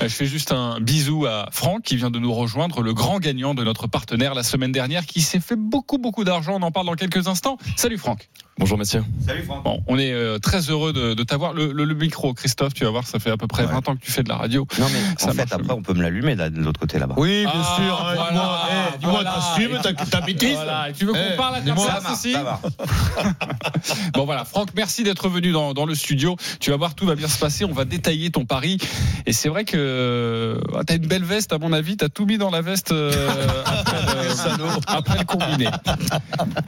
[0.00, 3.18] Euh, Je fais juste un bisou à Franck qui vient de nous rejoindre, le grand
[3.18, 6.52] gagnant de notre partenaire la semaine dernière, qui s'est fait beaucoup beaucoup d'argent.
[6.54, 7.58] On en parle dans quelques instants.
[7.76, 8.28] Salut Franck.
[8.58, 9.04] Bonjour Mathieu.
[9.26, 9.64] Salut Franck.
[9.64, 11.52] Bon, on est euh, très heureux de, de t'avoir.
[11.52, 13.72] Le, le- le micro, Christophe, tu vas voir, ça fait à peu près Ouais.
[13.72, 14.66] 20 ans que tu fais de la radio.
[14.78, 15.74] Non, mais Ça en fait, après, bien.
[15.74, 17.16] on peut me l'allumer là, de l'autre côté là-bas.
[17.18, 18.00] Oui, bien Ah, sûr.
[18.00, 19.30] hein, voilà, dis-moi, eh, dis-moi, voilà.
[19.34, 20.56] t'assumes ta, ta bêtise.
[20.98, 22.60] Tu veux qu'on Eh, parle à place Ça va.
[24.14, 26.36] Bon voilà, Franck, merci d'être venu dans, dans le studio.
[26.58, 27.66] Tu vas voir, tout va bien se passer.
[27.66, 28.78] On va détailler ton pari.
[29.26, 31.98] Et c'est vrai que tu t'as une belle veste, à mon avis.
[31.98, 33.12] T'as tout mis dans la veste euh,
[33.66, 35.68] après, le, après le combiné.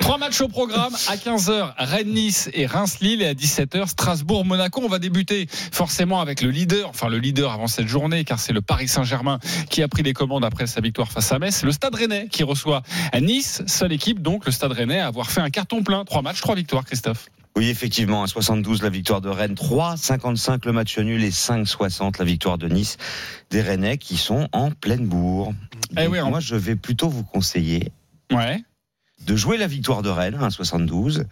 [0.01, 0.93] Trois matchs au programme.
[1.09, 3.23] À 15h, Rennes-Nice et Reims-Lille.
[3.23, 4.83] Et à 17h, Strasbourg-Monaco.
[4.85, 8.53] On va débuter forcément avec le leader, enfin le leader avant cette journée, car c'est
[8.53, 9.39] le Paris Saint-Germain
[9.71, 11.63] qui a pris les commandes après sa victoire face à Metz.
[11.63, 13.63] Le Stade Rennais qui reçoit à Nice.
[13.67, 16.05] Seule équipe, donc, le Stade Rennais, à avoir fait un carton plein.
[16.05, 17.29] Trois matchs, trois victoires, Christophe.
[17.57, 22.25] Oui, effectivement, à 72 la victoire de Rennes, 3,55 le match nul et 5,60 la
[22.25, 22.99] victoire de Nice.
[23.51, 25.53] Des Rennais qui sont en pleine bourre.
[25.99, 27.91] Eh oui, Moi, je vais plutôt vous conseiller
[28.31, 28.63] Ouais.
[29.27, 31.25] De jouer la victoire de Rennes, 1,72.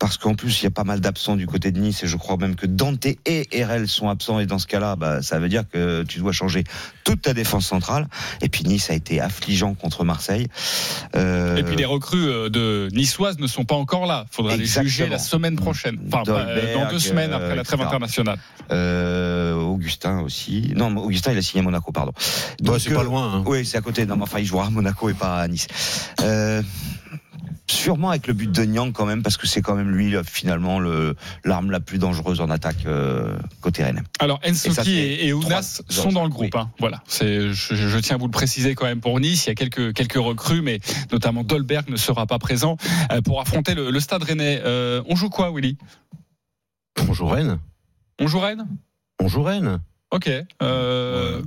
[0.00, 2.16] Parce qu'en plus, il y a pas mal d'absents du côté de Nice et je
[2.16, 4.40] crois même que Dante et RL sont absents.
[4.40, 6.64] Et dans ce cas-là, bah, ça veut dire que tu dois changer
[7.04, 8.08] toute ta défense centrale.
[8.40, 10.48] Et puis Nice a été affligeant contre Marseille.
[11.16, 14.24] Euh, Et puis les recrues euh, de niçoises ne sont pas encore là.
[14.30, 15.98] Faudra les juger la semaine prochaine.
[16.10, 17.86] Enfin, pas, euh, dans deux semaines après la trêve etc.
[17.88, 18.38] internationale.
[18.72, 20.72] euh, Augustin aussi.
[20.76, 22.12] Non, mais Augustin, il a signé à Monaco, pardon.
[22.64, 23.42] Ouais, c'est pas loin, hein.
[23.46, 24.06] Oui, c'est à côté.
[24.06, 25.66] Non, mais enfin, il jouera à Monaco et pas à Nice.
[26.22, 26.62] Euh,
[27.70, 30.80] Sûrement avec le but de Nyang quand même, parce que c'est quand même lui finalement
[30.80, 34.02] le l'arme la plus dangereuse en attaque euh, côté Rennes.
[34.18, 36.54] Alors Et ça, Ensoki et, et Ounas sont dans le groupe.
[36.56, 36.70] hein.
[36.80, 39.46] Voilà, je, je tiens à vous le préciser quand même pour Nice.
[39.46, 40.80] Il y a quelques quelques recrues, mais
[41.12, 42.76] notamment Dolberg ne sera pas présent
[43.12, 44.60] euh, pour affronter le, le Stade Rennais.
[44.64, 45.78] Euh, on joue quoi, Willy?
[47.06, 47.58] Bonjour Rennes.
[48.18, 48.66] On joue Rennes?
[49.18, 49.80] Bonjour Rennes.
[50.10, 50.28] Ok.
[50.62, 51.40] Euh,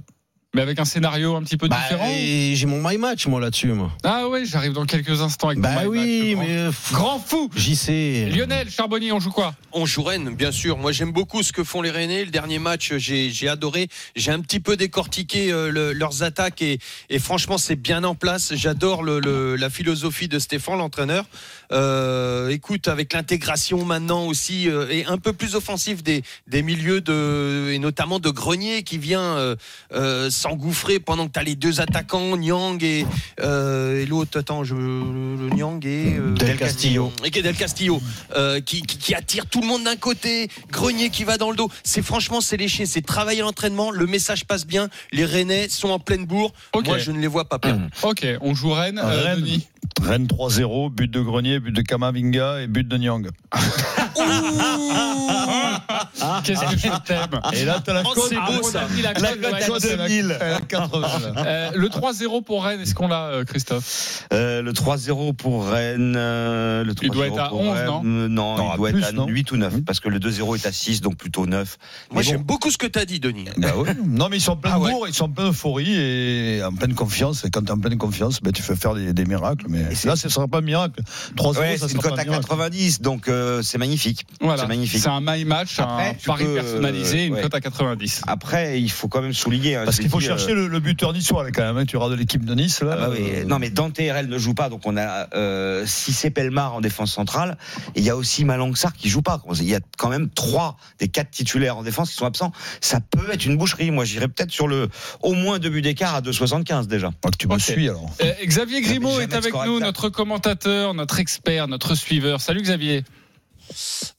[0.56, 2.08] Mais avec un scénario un petit peu Bah, différent.
[2.16, 3.92] et j'ai mon my match moi là-dessus moi.
[4.04, 7.16] Ah ouais, j'arrive dans quelques instants avec mon Bah My oui, Match, mais euh, grand,
[7.18, 7.50] grand fou.
[7.56, 8.30] j'y sais.
[8.30, 9.56] Lionel Charbonnier, on joue quoi?
[9.72, 10.78] On joue Rennes, bien sûr.
[10.78, 12.24] Moi, j'aime beaucoup ce que font les Rennais.
[12.26, 13.88] Le dernier match, j'ai j'ai adoré.
[14.16, 16.78] J'ai un petit peu décortiqué euh, le- leurs attaques et,
[17.10, 18.54] et franchement, c'est bien en place.
[18.54, 21.26] J'adore le, le- la philosophie de Stéphane, l'entraîneur.
[21.72, 27.02] Euh, écoute, avec l'intégration maintenant aussi euh, et un peu plus offensif des, des milieux
[27.02, 29.56] de et notamment de Grenier qui vient euh,
[29.94, 33.06] euh, s'engouffrer pendant que tu as les deux attaquants, Nyang et,
[33.40, 37.14] euh, et l'autre, attends, je, le Nyang et euh, Del Castillo.
[37.24, 38.02] et Del Castillo,
[38.36, 41.56] euh, qui, qui, qui attire tout le monde d'un côté, Grenier qui va dans le
[41.56, 41.70] dos.
[41.84, 46.00] C'est franchement, c'est léché, c'est travailler l'entraînement, le message passe bien, les Rennais sont en
[46.00, 46.52] pleine bourre.
[46.74, 47.88] Moi, je ne les vois pas perdre.
[48.02, 49.40] Ok, on joue Rennes, euh, Rennes.
[49.40, 49.68] Denis.
[50.02, 53.30] Rennes 3-0, but de Grenier, but de Kamavinga et but de Nyang.
[56.44, 58.82] Qu'est-ce que je t'aime Et là, t'as la Oh, beau, ça.
[59.02, 60.08] la La cote doit cote être à celle-là.
[60.08, 60.38] 2000.
[60.42, 61.44] Elle est à 80, là.
[61.46, 66.16] Euh, le 3-0 pour Rennes, est-ce qu'on l'a, euh, Christophe Euh, le 3-0 pour Rennes.
[66.18, 68.90] euh, le Il doit 3-0 être à pour 11, Rennes, non Non, Non, il doit
[68.90, 69.74] plus, être à non 8 ou 9.
[69.86, 71.78] Parce que le 2-0 est à 6, donc plutôt 9.
[72.12, 73.46] Moi, bon, j'aime beaucoup ce que tu as dit, Denis.
[73.58, 73.94] Bah ouais.
[74.06, 74.92] Non, mais ils sont en pleine Ah ouais.
[75.08, 77.46] ils sont en pleine euphorie et en pleine confiance.
[77.46, 79.66] Et quand tu es en pleine confiance, ben, tu fais faire des, des miracles.
[79.70, 81.02] Mais Et là, ce ne sera pas un miracle.
[81.36, 82.48] 3-0, Ouais, ça c'est une sera cote à un miracle.
[82.48, 83.30] 90, donc
[83.62, 84.26] c'est magnifique.
[84.42, 85.02] Voilà, C'est magnifique.
[85.02, 87.42] c'est un my match, Après, un pari peux, personnalisé, une ouais.
[87.42, 88.22] cote à 90.
[88.28, 89.76] Après, il faut quand même souligner.
[89.76, 91.78] hein, Parce qu'il faut dit, chercher euh, le, le buteur niçois, là, quand même.
[91.78, 91.86] hein.
[91.86, 92.82] Tu auras de l'équipe de Nice.
[92.82, 93.20] Là, Ah bah oui.
[93.36, 96.82] Euh, Non mais Dante RL ne joue pas, donc on a euh, Cissé Pelmar en
[96.82, 97.58] défense centrale,
[97.96, 99.42] et il y a aussi Malang-Sarr qui joue pas.
[99.60, 102.52] Il y a quand même trois des quatre titulaires en défense qui sont absents.
[102.82, 103.92] Ça peut être une boucherie.
[103.92, 104.90] Moi, j'irais peut-être sur le
[105.22, 107.12] au moins deux buts d'écart à 2,75 déjà.
[107.26, 108.10] Ah, tu me suis alors.
[108.22, 112.42] Euh, Xavier Grimaud est avec nous, notre commentateur, notre expert, notre suiveur.
[112.42, 113.04] Salut Xavier.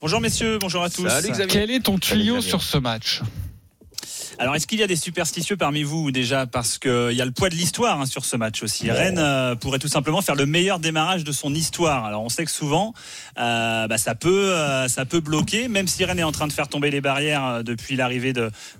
[0.00, 1.08] Bonjour messieurs, bonjour à tous.
[1.08, 1.46] Salut, Xavier.
[1.46, 3.20] Quel est ton tuyau sur ce match?
[4.38, 6.46] Alors est-ce qu'il y a des superstitieux parmi vous déjà?
[6.46, 8.90] Parce qu'il y a le poids de l'histoire hein, sur ce match aussi.
[8.90, 12.04] Rennes euh, pourrait tout simplement faire le meilleur démarrage de son histoire.
[12.04, 12.94] Alors on sait que souvent
[13.38, 16.52] euh, bah, ça peut euh, ça peut bloquer, même si Rennes est en train de
[16.52, 18.32] faire tomber les barrières depuis l'arrivée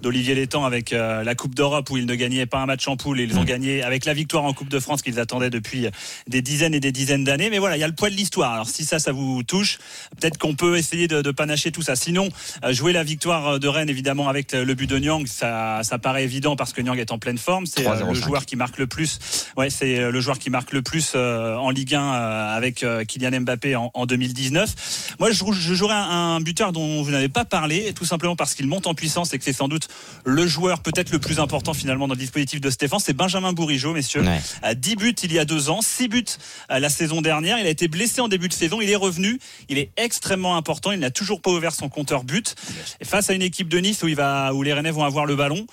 [0.02, 3.20] d'Olivier Létang avec la Coupe d'Europe où ils ne gagnaient pas un match en poule
[3.20, 5.86] et ils ont gagné avec la victoire en Coupe de France qu'ils attendaient depuis
[6.26, 7.50] des dizaines et des dizaines d'années.
[7.50, 8.52] Mais voilà, il y a le poids de l'histoire.
[8.52, 9.78] Alors si ça, ça vous touche,
[10.20, 11.96] peut-être qu'on peut essayer de, de panacher tout ça.
[11.96, 12.28] Sinon,
[12.70, 15.43] jouer la victoire de Rennes évidemment avec le but de Nyang, ça,
[15.82, 17.66] ça paraît évident parce que Nyang est en pleine forme.
[17.66, 18.14] C'est euh, le 3-0-5.
[18.14, 19.18] joueur qui marque le plus.
[19.56, 22.84] Ouais, c'est euh, le joueur qui marque le plus euh, en Ligue 1 euh, avec
[23.08, 25.16] Kylian Mbappé en, en 2019.
[25.20, 28.54] Moi, je, je jouerais un, un buteur dont vous n'avez pas parlé, tout simplement parce
[28.54, 29.88] qu'il monte en puissance et que c'est sans doute
[30.24, 32.98] le joueur peut-être le plus important finalement dans le dispositif de Stéphane.
[33.00, 34.22] C'est Benjamin Bourigeau, messieurs.
[34.22, 34.40] Ouais.
[34.62, 36.24] À 10 buts il y a deux ans, 6 buts
[36.68, 37.58] la saison dernière.
[37.58, 39.38] Il a été blessé en début de saison, il est revenu.
[39.68, 40.92] Il est extrêmement important.
[40.92, 42.54] Il n'a toujours pas ouvert son compteur but.
[43.00, 45.26] Et face à une équipe de Nice où, il va, où les Rennais vont avoir
[45.26, 45.66] le ballon,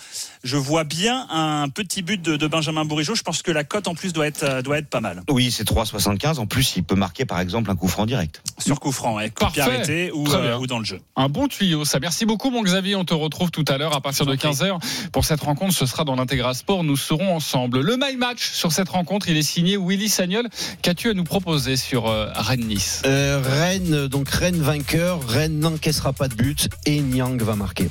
[0.44, 3.16] je vois bien un petit but de, de Benjamin Bourigeau.
[3.16, 5.22] Je pense que la cote en plus doit être, euh, doit être pas mal.
[5.30, 6.40] Oui, c'est 3,75.
[6.40, 8.42] En plus, il peut marquer par exemple un coup franc direct.
[8.58, 11.00] Sur coup franc, ouais, coup arrêté ou, euh, ou dans le jeu.
[11.16, 12.00] Un bon tuyau, ça.
[12.00, 12.96] Merci beaucoup, mon Xavier.
[12.96, 14.80] On te retrouve tout à l'heure à partir de 15h.
[15.12, 16.84] Pour cette rencontre, ce sera dans l'Intégra Sport.
[16.84, 17.82] Nous serons ensemble.
[17.82, 20.48] Le My Match sur cette rencontre, il est signé Willy Sagnol.
[20.82, 26.28] Qu'as-tu à nous proposer sur euh, Rennes-Nice Euh, Rennes, donc Rennes vainqueur, Rennes n'encaissera pas
[26.28, 27.90] de but et Nyang va marquer.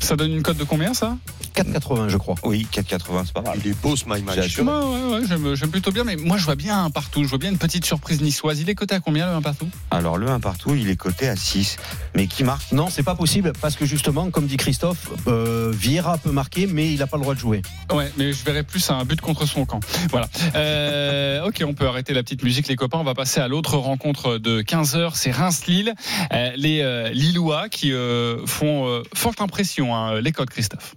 [0.00, 1.16] Ça donne une cote de combien, ça?
[1.54, 2.34] 4,80 je crois.
[2.44, 3.58] Oui, 4,80, c'est pas mal.
[3.64, 4.48] Il est beau ce my match.
[4.48, 7.22] J'ai Ouais, ouais, ouais, j'aime, plutôt bien, mais moi je vois bien un partout.
[7.24, 8.60] Je vois bien une petite surprise niçoise.
[8.60, 9.68] Il est coté à combien le un partout?
[9.90, 11.76] Alors le 1 partout, il est coté à 6.
[12.14, 12.72] Mais qui marque?
[12.72, 16.92] Non, c'est pas possible parce que justement, comme dit Christophe, euh, Vieira peut marquer, mais
[16.92, 17.62] il n'a pas le droit de jouer.
[17.92, 19.80] Ouais, mais je verrais plus un but contre son camp.
[20.10, 20.28] Voilà.
[20.54, 22.98] Euh, ok, on peut arrêter la petite musique, les copains.
[22.98, 25.12] On va passer à l'autre rencontre de 15h.
[25.14, 25.94] C'est Reims-Lille.
[26.32, 29.89] Euh, les euh, Lillois qui euh, font euh, forte impression,
[30.20, 30.94] les codes, Christophe.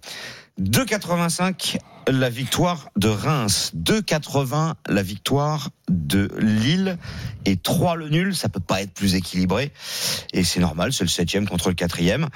[0.62, 1.78] 2,85
[2.08, 6.98] la victoire de Reims, 2,80 la victoire de Lille
[7.46, 8.36] et 3 le nul.
[8.36, 9.72] Ça peut pas être plus équilibré
[10.32, 10.94] et c'est normal.
[10.94, 12.28] C'est le septième contre le quatrième.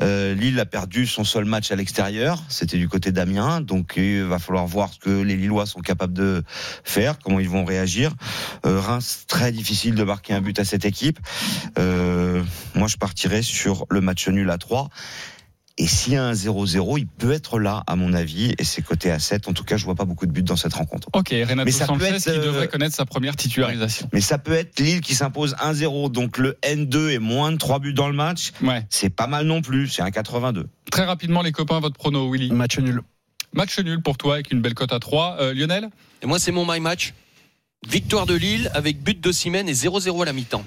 [0.00, 2.42] Euh, Lille a perdu son seul match à l'extérieur.
[2.48, 6.14] C'était du côté d'Amiens, donc il va falloir voir ce que les Lillois sont capables
[6.14, 6.44] de
[6.84, 8.12] faire, comment ils vont réagir.
[8.64, 11.18] Euh, Reims très difficile de marquer un but à cette équipe.
[11.78, 12.42] Euh,
[12.74, 14.88] moi, je partirais sur le match nul à 3.
[15.78, 18.80] Et s'il y a un 0-0, il peut être là, à mon avis, et c'est
[18.80, 19.48] coté à 7.
[19.48, 21.08] En tout cas, je vois pas beaucoup de buts dans cette rencontre.
[21.12, 24.08] Ok, Renato Mais ça peut être, qui euh, devrait connaître sa première titularisation.
[24.14, 27.80] Mais ça peut être Lille qui s'impose 1-0, donc le N2 est moins de 3
[27.80, 28.52] buts dans le match.
[28.62, 28.86] Ouais.
[28.88, 30.66] C'est pas mal non plus, c'est un 82.
[30.90, 32.50] Très rapidement, les copains, votre prono, Willy.
[32.52, 33.02] Match nul.
[33.52, 35.36] Match nul pour toi avec une belle cote à 3.
[35.40, 35.90] Euh, Lionel?
[36.22, 37.12] Et moi, c'est mon my match.
[37.86, 40.64] Victoire de Lille avec but de Simène et 0-0 à la mi-temps.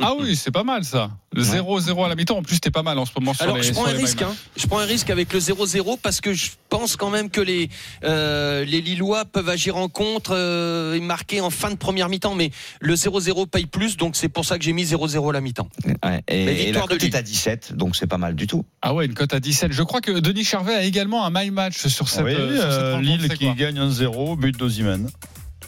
[0.00, 1.10] Ah oui, c'est pas mal ça.
[1.36, 2.38] 0-0 à la mi-temps.
[2.38, 3.96] En plus, t'es pas mal en ce moment sur Alors, les je prends sur un
[3.96, 4.22] risque.
[4.22, 4.34] Hein.
[4.56, 7.68] Je prends un risque avec le 0-0 parce que je pense quand même que les,
[8.04, 12.34] euh, les Lillois peuvent agir en contre euh, et marquer en fin de première mi-temps.
[12.34, 15.40] Mais le 0-0 paye plus, donc c'est pour ça que j'ai mis 0-0 à la
[15.40, 15.68] mi-temps.
[15.84, 18.64] Ouais, et, Mais et la cote est à 17, donc c'est pas mal du tout.
[18.82, 19.72] Ah ouais, une cote à 17.
[19.72, 22.72] Je crois que Denis Charvet a également un my match sur cette, oui, euh, sur
[22.72, 25.10] cette euh, Lille qui gagne 1-0, but d'Ozimène.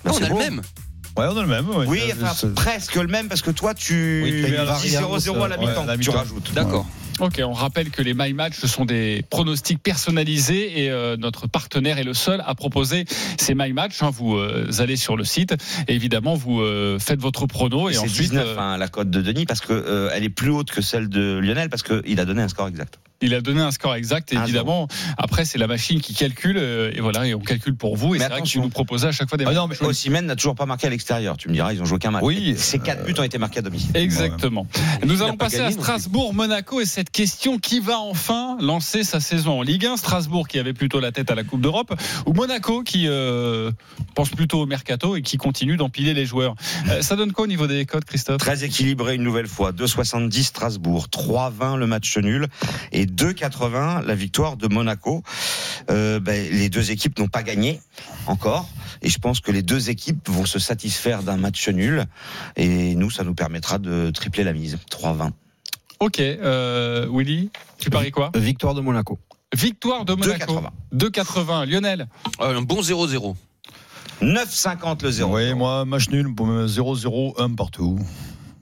[0.04, 0.38] Non, on a beau.
[0.38, 0.62] le même.
[1.16, 1.68] Ouais, on a le même.
[1.68, 1.86] ouais.
[1.86, 5.56] Oui, enfin, c'est- presque le même, parce que toi, tu Oui, une 0-0 à la
[5.56, 6.52] mi-temps, ouais, tu rajoutes.
[6.54, 6.86] D'accord.
[7.18, 11.46] Ok, on rappelle que les My Match, ce sont des pronostics personnalisés et euh, notre
[11.46, 13.04] partenaire est le seul à proposer
[13.38, 14.02] ces My Match.
[14.02, 14.08] hein.
[14.10, 15.54] Vous euh, allez sur le site
[15.86, 19.10] et évidemment vous euh, faites votre prono et C'est ensuite 19 euh, hein, la cote
[19.10, 22.18] de Denis parce que euh, elle est plus haute que celle de Lionel parce qu'il
[22.20, 22.98] a donné un score exact.
[23.22, 24.32] Il a donné un score exact.
[24.32, 27.74] Et Un évidemment, après c'est la machine qui calcule euh, et voilà et on calcule
[27.76, 28.14] pour vous.
[28.14, 29.56] Et c'est vrai que tu nous proposais à chaque fois des Ah matchs.
[29.56, 31.36] non, mais Osimhen n'a toujours pas marqué à l'extérieur.
[31.36, 32.22] Tu me diras, ils ont joué qu'un match.
[32.24, 33.90] Oui, Ces quatre buts ont été marqués à domicile.
[33.94, 34.66] Exactement.
[35.04, 35.82] Nous allons pas passer gagné à non plus.
[35.82, 40.58] Strasbourg-Monaco et cette question qui va enfin lancer sa saison en Ligue 1 Strasbourg qui
[40.58, 41.94] avait plutôt la tête à la Coupe d'Europe
[42.26, 43.70] ou Monaco qui euh,
[44.14, 46.54] pense plutôt au mercato et qui continue d'empiler les joueurs?
[46.88, 48.38] Euh, ça donne quoi au niveau des codes, Christophe?
[48.38, 49.72] Très équilibré une nouvelle fois.
[49.72, 52.46] 2,70 Strasbourg, 3,20 le match nul
[52.92, 55.22] et 2,80 la victoire de Monaco.
[55.90, 57.80] Euh, ben, les deux équipes n'ont pas gagné
[58.26, 58.68] encore
[59.02, 62.04] et je pense que les deux équipes vont se satisfaire d'un match nul
[62.56, 64.78] et nous, ça nous permettra de tripler la mise.
[64.90, 65.30] 3,20.
[66.00, 68.30] Ok, euh, Willy, tu paries quoi?
[68.34, 69.18] Victoire de Monaco.
[69.54, 70.60] Victoire de Monaco.
[70.94, 71.66] 2,80.
[71.68, 72.06] Lionel
[72.40, 73.36] Euh, Un bon 0-0.
[74.22, 75.36] 9,50 le 0.
[75.36, 77.98] Oui, moi, match nul, pour me 0-0, 1 partout.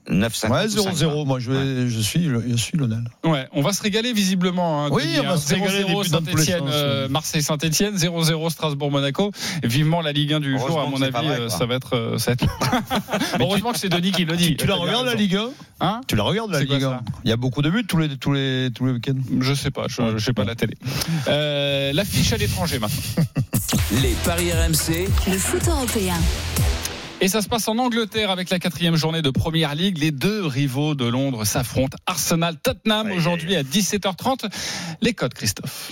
[0.09, 0.49] 9,50.
[0.51, 3.03] Ouais, ou 0-0, moi, je, vais- je suis, je suis Lionel.
[3.23, 4.85] Ouais, on va se régaler visiblement.
[4.85, 5.37] hein, Oui, Denis, on va hein.
[5.37, 7.07] se régaler, 0-0 les buts dans tous les Saint-Etienne, sens, euh.
[7.09, 9.31] Marseille-Saint-Etienne, 0-0 Strasbourg-Monaco.
[9.63, 11.95] Vivement la Ligue 1 du jour, à mon avis, vrai, euh, ça va être.
[11.95, 14.55] euh, ça va être- Heureusement que c'est Denis qui le dit.
[14.57, 15.15] Tu la regardes la.
[15.15, 15.49] Ligue 1
[15.81, 16.01] Hein?
[16.07, 17.01] Tu la regardes la Ligue 1 ça?
[17.23, 19.13] Il y a beaucoup de buts tous les, tous les, tous les week-ends.
[19.39, 20.75] Je sais pas, je sais pas la télé.
[21.27, 23.23] Euh, L'affiche à l'étranger maintenant.
[24.01, 26.15] Les paris RMC, Le foot européen.
[27.21, 29.97] Et ça se passe en Angleterre avec la quatrième journée de Première Ligue.
[29.97, 31.97] Les deux rivaux de Londres s'affrontent.
[32.05, 34.49] Arsenal-Tottenham aujourd'hui à 17h30.
[35.01, 35.91] Les codes, Christophe.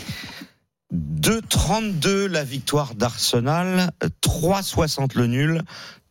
[0.93, 3.91] 2,32 la victoire d'Arsenal,
[4.23, 5.61] 3,60 le nul,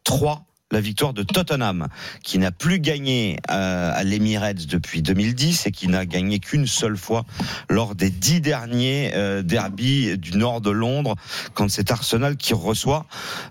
[0.05, 1.87] 3 la victoire de Tottenham,
[2.25, 6.97] qui n'a plus gagné euh, à l'Emirates depuis 2010 et qui n'a gagné qu'une seule
[6.97, 7.25] fois
[7.71, 11.15] lors des dix derniers euh, derbies du nord de Londres,
[11.55, 13.07] quand c'est Arsenal qui reçoit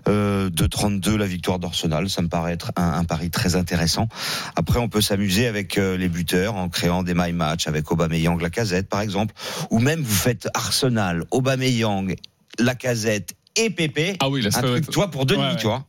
[0.08, 2.10] euh, 2,32 la victoire d'Arsenal.
[2.10, 4.08] Ça me paraît être un, un pari très intéressant.
[4.54, 8.38] Après, on peut s'amuser avec euh, les buteurs en créant des my match avec Aubameyang,
[8.42, 9.34] Lacazette par exemple,
[9.70, 12.14] ou même vous faites Arsenal, Aubameyang,
[12.58, 14.16] Lacazette et Pépé.
[14.20, 15.56] Ah oui, là, ça un truc, vois, pour Denis, Ouais, ouais.
[15.56, 15.86] tu vois.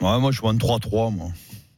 [0.00, 1.28] Ouais, moi, je suis en 3-3, moi.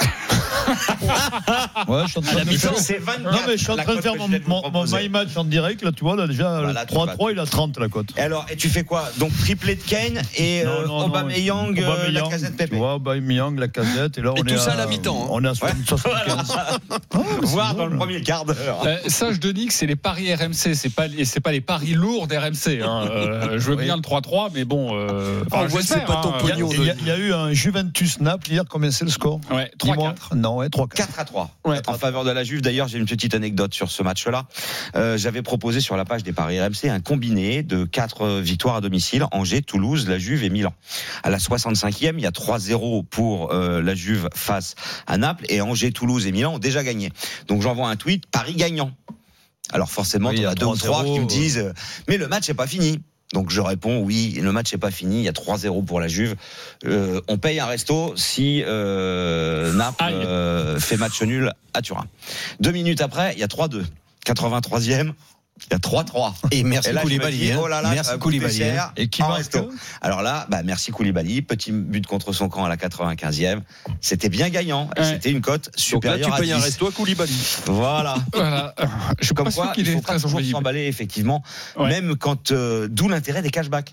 [0.68, 3.32] ouais, je suis en train À la de mi-temps, faire- c'est 24.
[3.32, 5.28] Non, mais je suis en la train de faire mon, de mon, mon my match
[5.36, 7.78] en direct, là, tu vois, là, déjà, Voilà, le tu vas- 3-3, il a 30,
[7.78, 8.08] la cote.
[8.16, 9.08] Et alors, et tu fais quoi?
[9.18, 12.76] Donc triplé de Kane et Non, euh, non, Aubameyang, euh, Aubameyang, Lacazette, Tu Pépé.
[12.76, 15.28] vois, Aubameyang, la casette, et là, on Et est tout ça à la mi-temps, hein.
[15.30, 16.02] On est à 75.
[17.42, 18.82] Voir dans le premier quart d'heure.
[18.84, 21.92] Euh, sache Denis que c'est les paris RMC, c'est pas les- c'est pas les paris
[21.94, 22.80] lourds d'RMC.
[22.82, 23.08] Hein.
[23.10, 24.88] Euh, je veux bien le 3-3, mais bon.
[25.50, 26.38] Ah, on voit que c'est pas ton hein.
[26.42, 26.70] Il y, a, pognon.
[26.72, 29.40] il y a- il y a eu un Juventus-Naples hier, combien c'est le score?
[29.50, 30.14] Ouais, Dis-moi.
[30.30, 30.34] 3-4.
[30.36, 30.88] Non, ouais, 3-4.
[30.94, 31.80] 4 à 3 Ouais.
[31.86, 32.60] en faveur de la Juve.
[32.60, 34.46] D'ailleurs, j'ai une petite anecdote sur ce match-là.
[34.96, 38.76] Euh, J'avais proposé sur la page des paris RMC un combiné de quatre euh, victoires
[38.76, 40.74] à domicile Angers, Toulouse, la Juve et Milan.
[41.22, 44.74] À la 65e, il y a 3-0 pour euh, la Juve face
[45.06, 47.10] à Naples et Angers, Toulouse et Milan ont déjà gagné.
[47.46, 48.92] Donc j'envoie un tweet Paris gagnant.
[49.70, 51.72] Alors forcément, il y a deux ou 3-0, trois qui me disent
[52.08, 53.00] mais le match n'est pas fini.
[53.32, 56.08] Donc je réponds oui, le match n'est pas fini, il y a 3-0 pour la
[56.08, 56.34] Juve.
[56.86, 62.06] Euh, on paye un resto si euh, Naples euh, fait match nul à Turin.
[62.60, 63.84] Deux minutes après, il y a 3-2.
[64.26, 65.12] 83e,
[65.66, 66.32] il y a 3-3.
[66.52, 67.52] Et merci Koulibaly.
[67.52, 67.58] hein.
[67.62, 68.62] oh là là, ça merci Koulibaly.
[68.64, 68.92] hein.
[68.96, 69.70] Et qui en marque resto.
[70.00, 73.60] Alors là, bah, merci Koulibaly, petit but contre son camp à la 95e.
[74.00, 75.06] C'était bien gagnant et Ouais.
[75.06, 76.64] c'était une cote Donc là, supérieure tu payes un 10.
[76.64, 77.32] resto à Koulibaly.
[77.66, 78.16] Voilà.
[78.32, 78.74] Voilà.
[79.20, 81.42] Je suis Comme pas sûr quoi, qu'il il est faut pas très toujours s'emballer, effectivement,
[81.76, 81.88] Ouais.
[81.88, 83.92] même quand, euh, d'où l'intérêt des cashbacks.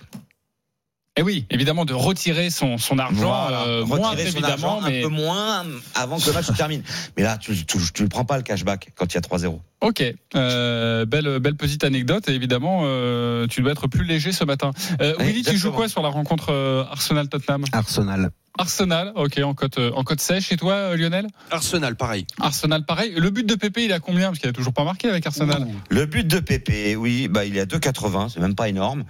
[1.18, 3.62] Et oui, évidemment, de retirer son, son argent, Voilà.
[3.68, 6.52] euh, Retirer moins son évidemment, argent mais un peu moins avant que le match se
[6.52, 6.84] termine.
[7.16, 9.60] Mais là, tu, tu, tu le prends pas le cashback quand il y a 3-0.
[9.80, 10.04] ok.
[10.36, 12.28] Euh, belle, belle petite anecdote.
[12.28, 14.72] Et évidemment, euh, tu dois être plus léger ce matin.
[15.02, 17.64] Euh, Oui, Willy, tu joues quoi sur la rencontre euh, Arsenal-Tottenham?
[17.72, 18.32] Arsenal.
[18.58, 20.52] Arsenal, ok, en cote, en cote sèche.
[20.52, 21.28] Et toi, Lionel?
[21.50, 22.26] Arsenal, pareil.
[22.42, 23.14] Arsenal, pareil.
[23.18, 24.28] Le but de Pépé, il a combien?
[24.28, 25.66] Parce qu'il a toujours pas marqué avec Arsenal.
[25.90, 29.06] Le but de Pépé, oui, bah, il est à 2,80, c'est même pas énorme.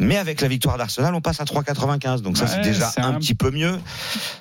[0.00, 2.22] Mais avec la victoire d'Arsenal, on passe à 3,95.
[2.22, 3.78] Donc ça, c'est déjà un, un- petit peu mieux.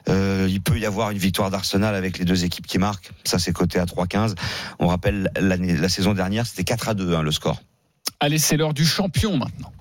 [0.08, 3.12] Euh, il peut y avoir une victoire d'Arsenal avec les deux équipes qui marquent.
[3.26, 4.36] Ça, c'est coté à 3,15.
[4.80, 7.62] On rappelle, la saison dernière, c'était 4 à 2, hein, le score.
[8.20, 9.72] Allez, c'est l'heure du champion maintenant.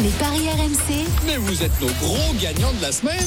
[0.00, 1.04] Les paris RMC.
[1.26, 3.18] Mais vous êtes nos gros gagnants de la semaine.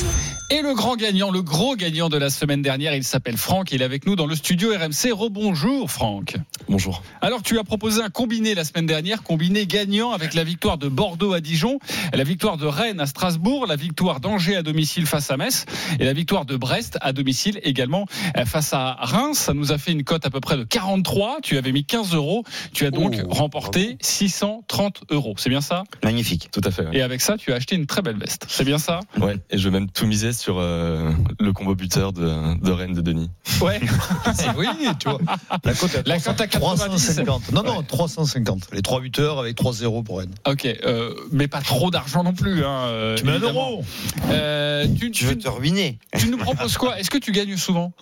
[0.50, 3.72] Et le grand gagnant, le gros gagnant de la semaine dernière, il s'appelle Franck.
[3.72, 5.12] Il est avec nous dans le studio RMC.
[5.14, 6.36] Rebonjour Franck.
[6.68, 7.04] Bonjour.
[7.22, 10.88] Alors tu as proposé un combiné la semaine dernière, combiné gagnant avec la victoire de
[10.88, 11.80] Bordeaux à Dijon,
[12.14, 15.66] la victoire de Rennes à Strasbourg, la victoire d'Angers à domicile face à Metz
[16.00, 18.06] et la victoire de Brest à domicile également
[18.46, 19.38] face à Reims.
[19.38, 21.40] Ça nous a fait une cote à peu près de 43.
[21.44, 22.44] Tu avais mis 15 euros.
[22.74, 25.36] Tu as donc Oh, remporté 630 euros.
[25.38, 25.84] C'est bien ça?
[26.04, 26.21] Magnifique.
[26.52, 26.84] Tout à fait.
[26.88, 26.98] ouais.
[26.98, 28.46] Et avec ça, tu as acheté une très belle veste.
[28.50, 29.00] C'est bien ça?
[29.20, 32.94] Ouais, et je vais même tout miser sur euh, le combo buteur de, de Rennes
[32.94, 33.30] de Denis.
[33.62, 33.80] Ouais.
[34.58, 34.68] oui,
[35.00, 35.20] tu vois.
[35.64, 36.80] La cote à La cote à 90.
[36.88, 37.52] 350.
[37.52, 38.70] Non, non, 350.
[38.74, 40.34] Les 3 buteurs avec 3-0 pour Rennes.
[40.48, 42.64] Ok, euh, mais pas trop d'argent non plus.
[42.64, 43.84] Hein, euh, Tu mets un euro.
[44.30, 47.00] Euh, tu, Tu veux te ruiner tu nous proposes quoi?
[47.00, 47.94] Est-ce que tu gagnes souvent?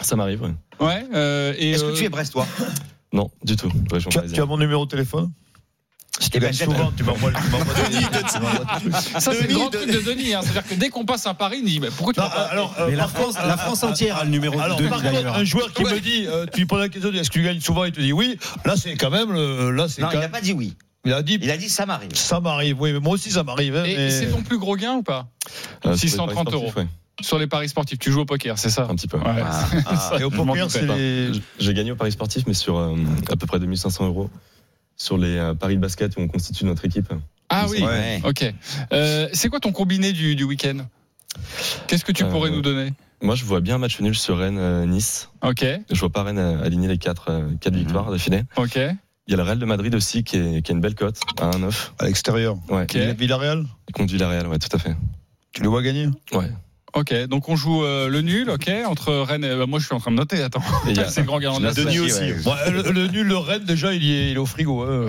[0.00, 0.54] Ça m'arrive, ouais.
[0.80, 1.04] Ouais.
[1.14, 2.46] euh, et Est-ce euh, que tu es brestois?
[3.12, 3.70] Non, du tout.
[3.90, 5.30] Région Tu as, tu as mon numéro de téléphone?
[6.20, 8.94] Si tu Eh ben, souvent, tu m'envoies trucs.
[9.20, 10.34] Ça, c'est le grand truc de Denis.
[10.34, 10.40] hein.
[10.42, 12.86] C'est-à-dire que dès qu'on passe un pari, il dit mais Pourquoi tu pas alors, euh,
[12.90, 15.22] Mais la par France, la France entière a le numéro Alors, de par Denis contre,
[15.22, 15.36] d'ailleurs.
[15.36, 15.94] un joueur qui Ouais.
[15.94, 18.00] me dit, euh, tu lui poses la question, est-ce que tu gagnes souvent Il te
[18.00, 18.36] dit oui.
[18.64, 20.74] Là, c'est quand même, le- là, c'est Non, quand il n'a pas dit oui.
[21.04, 22.12] Il a dit, Il a dit ça m'arrive.
[22.14, 22.80] ça m'arrive.
[22.80, 23.76] Oui, mais moi aussi, ça m'arrive.
[23.76, 25.28] hein, Et mais- c'est ton plus gros gain ou pas
[25.86, 26.80] Euh, sur les 630 paris sportifs, euros.
[26.80, 26.86] ouais.
[27.20, 29.18] Sur les paris sportifs, tu joues au poker, c'est ça Un petit peu.
[29.18, 29.24] Ouais.
[29.44, 30.16] Ah, ah.
[30.18, 30.96] Et au poker, c'est pas.
[30.96, 31.30] les.
[31.60, 32.94] J'ai gagné au paris sportif, mais sur euh,
[33.30, 34.28] à peu près 2500 euros.
[35.00, 37.12] Sur les euh, paris de basket où on constitue notre équipe.
[37.48, 37.82] Ah oui.
[37.82, 38.20] Ouais.
[38.24, 38.52] Ok.
[38.92, 40.78] Euh, c'est quoi ton combiné du, du week-end?
[41.86, 42.92] Qu'est-ce que tu Euh, pourrais nous donner?
[43.22, 45.30] Moi, je vois bien un match nul sur Rennes-Nice.
[45.42, 45.64] Ok.
[45.90, 47.78] Je vois pas Rennes aligner les 4 quatre Mhm.
[47.80, 48.42] victoires d'affilée.
[48.56, 48.76] Ok.
[48.76, 51.20] Il y a le Real de Madrid aussi qui, est, qui a une belle cote
[51.40, 51.92] à 1,9.
[52.00, 52.56] À l'extérieur.
[52.68, 52.82] Ouais.
[52.82, 52.94] Ok.
[52.94, 53.64] Villa- Villarreal?
[53.92, 54.96] Contre Villarreal, ouais, tout à fait.
[55.52, 56.08] Tu le vois gagner?
[56.32, 56.50] Ouais.
[56.94, 57.14] Ok.
[57.26, 59.44] Donc on joue euh, le nul, ok, entre Rennes.
[59.44, 60.42] Et, bah, moi, je suis en train de noter.
[60.42, 60.62] Attends.
[60.86, 62.36] Et il y a- c'est le grand gagnant de la Denis aussi, ouais.
[62.44, 64.82] Bon, le, le nul, le Rennes, déjà, il, est, il est au frigo.
[64.82, 65.06] hein.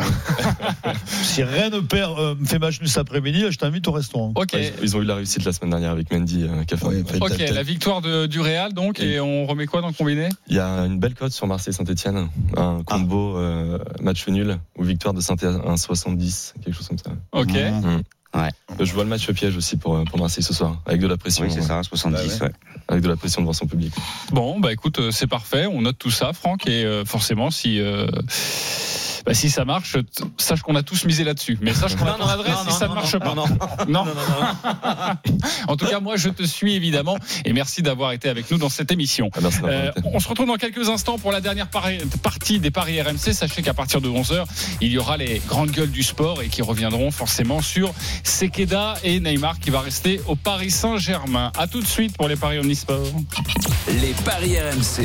[1.24, 4.34] si Rennes perd, euh, fait match nul cet après-midi, je t'invite au restaurant.
[4.36, 4.50] Ok.
[4.54, 6.78] Ouais, ils- Ils ont eu la réussite la semaine dernière avec Mendy euh, qui a
[6.78, 7.04] fait un- Ouais.
[7.22, 10.30] Ok, la victoire de, du Real donc et on remet quoi dans le combiné?
[10.48, 12.28] Il y a une belle cote sur Marseille-Saint-Etienne,
[12.58, 17.12] un combo euh, match nul ou victoire de Saint-Etienne à 1,70, quelque chose comme ça.
[17.32, 17.48] Ok.
[17.54, 18.02] Mmh.
[18.80, 21.44] Je vois le match piège aussi pour, pour Marseille ce soir, avec de la pression,
[21.44, 22.40] Oui, c'est ça, 70.
[22.40, 22.52] Bah ouais.
[22.88, 23.94] avec de la pression devant son public.
[24.32, 25.66] Bon, bah écoute, euh, c'est parfait.
[25.66, 28.08] On note tout ça, Franck, et euh, forcément, si euh,
[29.26, 29.98] bah, si ça marche,
[30.38, 31.58] sache qu'on a tous misé là-dessus.
[31.62, 33.34] Mais sache qu'on a ton adresse si ça ne marche pas.
[33.36, 33.46] Non,
[33.88, 34.06] Non.
[35.68, 38.70] en tout cas, moi, je te suis évidemment, et merci d'avoir été avec nous dans
[38.70, 39.30] cette émission.
[39.36, 42.72] Ah, merci Euh, on se retrouve dans quelques instants pour la dernière pari- partie des
[42.72, 43.34] paris RMC.
[43.34, 44.46] Sachez qu'à partir de 11h,
[44.82, 47.94] il y aura les grandes gueules du sport et qui reviendront forcément sur
[48.24, 51.52] Sekeda et Neymar qui va rester au Paris Saint-Germain.
[51.58, 53.08] À tout de suite pour les paris omnisport.
[54.02, 55.04] Les paris RMC.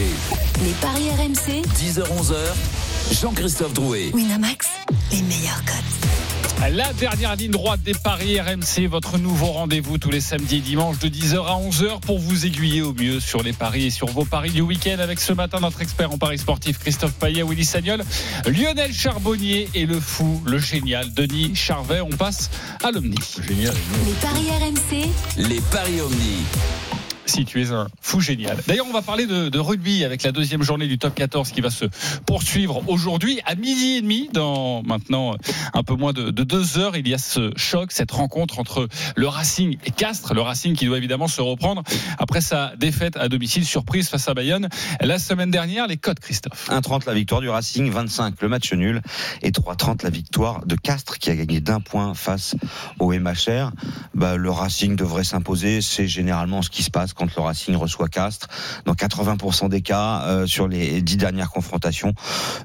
[0.63, 1.63] Les paris RMC.
[1.79, 3.21] 10h-11h.
[3.21, 4.11] Jean-Christophe Drouet.
[4.15, 4.69] Winamax.
[5.13, 6.24] Les meilleurs cotes.
[6.71, 10.99] La dernière ligne droite des paris RMC, votre nouveau rendez-vous tous les samedis et dimanches
[10.99, 14.25] de 10h à 11h pour vous aiguiller au mieux sur les paris et sur vos
[14.25, 18.03] paris du week-end avec ce matin notre expert en paris sportif Christophe Payet, Willy Sagnol,
[18.47, 22.01] Lionel Charbonnier et le fou, le génial Denis Charvet.
[22.01, 22.51] On passe
[22.83, 23.19] à l'Omni.
[23.47, 23.75] Génial.
[24.07, 25.49] Les paris RMC.
[25.49, 27.04] Les paris Omni.
[27.27, 28.59] Si tu es un fou génial.
[28.67, 31.71] D'ailleurs, on va parler de, rugby avec la deuxième journée du top 14 qui va
[31.71, 31.87] se
[32.27, 34.29] poursuivre aujourd'hui à midi et demi.
[34.33, 35.37] Dans maintenant
[35.73, 38.89] un peu moins de, de deux heures, il y a ce choc, cette rencontre entre
[39.17, 40.35] le Racing et Castres.
[40.35, 41.83] Le Racing qui doit évidemment se reprendre
[42.19, 44.69] après sa défaite à domicile surprise face à Bayonne
[45.01, 45.87] la semaine dernière.
[45.87, 46.69] Les codes, Christophe.
[46.71, 49.01] 1,30 la victoire du Racing, 25 le match nul
[49.43, 52.55] et 3,30 la victoire de Castres qui a gagné d'un point face
[52.99, 53.71] au MHR.
[54.15, 58.09] Bah, le Racing devrait s'imposer, c'est généralement ce qui se passe quand le Racing reçoit
[58.09, 58.49] Castres
[58.85, 62.13] dans 80% des cas euh, sur les dix dernières confrontations.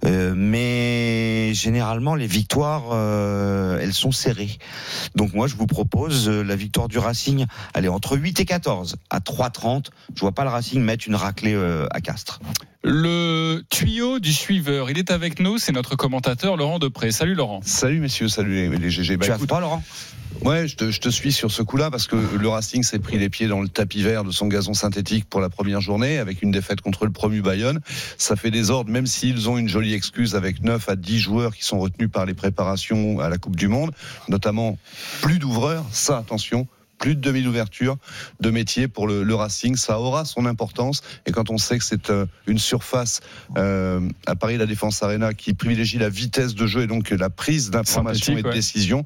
[0.05, 4.57] Euh, mais généralement les victoires euh, elles sont serrées.
[5.15, 8.45] Donc moi je vous propose euh, la victoire du Racing, elle est entre 8 et
[8.45, 9.87] 14 à 3,30.
[10.15, 12.39] Je vois pas le Racing mettre une raclée euh, à Castres.
[12.83, 17.11] Le tuyau du suiveur, il est avec nous, c'est notre commentateur Laurent Depré.
[17.11, 17.59] Salut Laurent.
[17.63, 19.17] Salut messieurs, salut les, les GG.
[19.17, 19.83] Bah, tu as froid Laurent?
[20.43, 23.17] Ouais, je te, je te suis sur ce coup-là parce que le Racing s'est pris
[23.17, 26.41] les pieds dans le tapis vert de son gazon synthétique pour la première journée avec
[26.41, 27.79] une défaite contre le promu Bayonne.
[28.17, 31.55] Ça fait des ordres, même s'ils ont une jolie excuse avec 9 à 10 joueurs
[31.55, 33.91] qui sont retenus par les préparations à la Coupe du Monde,
[34.27, 34.77] notamment
[35.21, 36.67] plus d'ouvreurs, ça attention,
[36.99, 37.97] plus de 2000 ouvertures
[38.39, 39.75] de métier pour le, le Racing.
[39.75, 41.01] Ça aura son importance.
[41.25, 43.21] Et quand on sait que c'est euh, une surface
[43.57, 47.29] euh, à Paris, la Défense Arena, qui privilégie la vitesse de jeu et donc la
[47.29, 48.53] prise d'information et de ouais.
[48.53, 49.05] décision,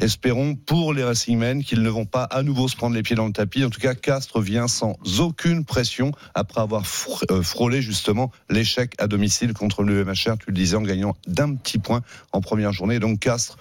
[0.00, 3.26] espérons pour les Racingmen qu'ils ne vont pas à nouveau se prendre les pieds dans
[3.26, 3.64] le tapis.
[3.64, 6.84] En tout cas, Castres vient sans aucune pression après avoir
[7.30, 11.54] euh, frôlé justement l'échec à domicile contre le MHR, tu le disais, en gagnant d'un
[11.54, 12.98] petit point en première journée.
[12.98, 13.58] Donc Castres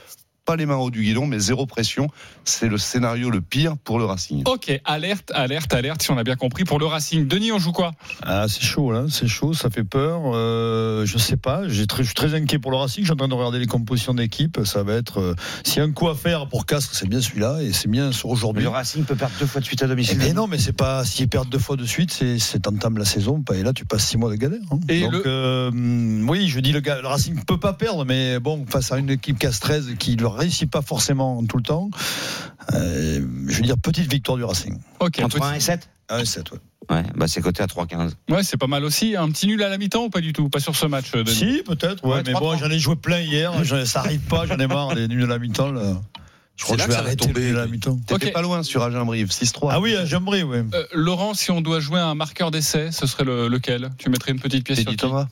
[0.51, 2.09] pas les mains au du guidon, mais zéro pression.
[2.43, 4.43] C'est le scénario le pire pour le Racing.
[4.45, 7.25] Ok, alerte, alerte, alerte, si on a bien compris pour le Racing.
[7.25, 7.93] Denis, on joue quoi?
[8.23, 9.05] Ah, c'est chaud, là.
[9.09, 10.23] C'est chaud, ça fait peur.
[10.25, 11.61] Euh, je sais pas.
[11.87, 13.03] Très- Je suis très inquiet pour le Racing.
[13.03, 14.59] Je suis en train de regarder les compositions d'équipe.
[14.65, 15.21] Ça va être.
[15.21, 17.59] euh, S'il y a un coup à faire pour Castres, c'est bien celui-là.
[17.61, 18.63] Et c'est bien sur Mais aujourd'hui.
[18.63, 20.17] le Racing peut perdre deux fois de suite à Eh domicile.
[20.17, 21.05] ben non, mais c'est pas.
[21.05, 23.41] S'ils perdent deux fois de suite, c'est t'entames la saison.
[23.53, 24.59] Et là, tu passes six mois de galère.
[24.71, 24.79] hein.
[24.89, 25.71] Et Donc, le- euh,
[26.27, 29.39] oui, je dis le, le Racing peut pas perdre, mais bon, face à une équipe
[29.39, 31.89] castraise qui ne réussit pas forcément tout le temps,
[32.73, 34.77] euh, je veux dire petite victoire du Racing.
[34.99, 36.57] Ok, Entre petit- 1 et 7 1 7, ouais.
[36.89, 38.15] Ouais, bah c'est coté à 3,15.
[38.29, 39.15] ouais, c'est pas mal aussi.
[39.15, 40.49] Un petit nul à la mi-temps ou pas du tout?
[40.49, 41.35] Pas sur ce match, euh, Denis?
[41.37, 42.39] Si, peut-être, ouais, Ouais, mais 3-3.
[42.39, 43.51] bon, j'en ai joué plein hier.
[43.63, 45.71] j'en- Ça arrive pas, j'en ai marre des nuls à la mi-temps.
[45.71, 46.01] Là.
[46.57, 47.51] Je crois que je vais arrêter tomber.
[47.53, 47.97] la mi-temps.
[48.07, 48.33] T'étais Ok.
[48.33, 49.69] pas loin sur Agen-Brive, 6-3.
[49.71, 50.57] Ah oui, j'aimerais, oui.
[50.73, 53.89] Euh, Laurent, si on doit jouer un marqueur d'essai, ce serait le- lequel?
[53.97, 55.01] Tu mettrais une petite pièce sur Teddy qui?
[55.07, 55.27] Thomas.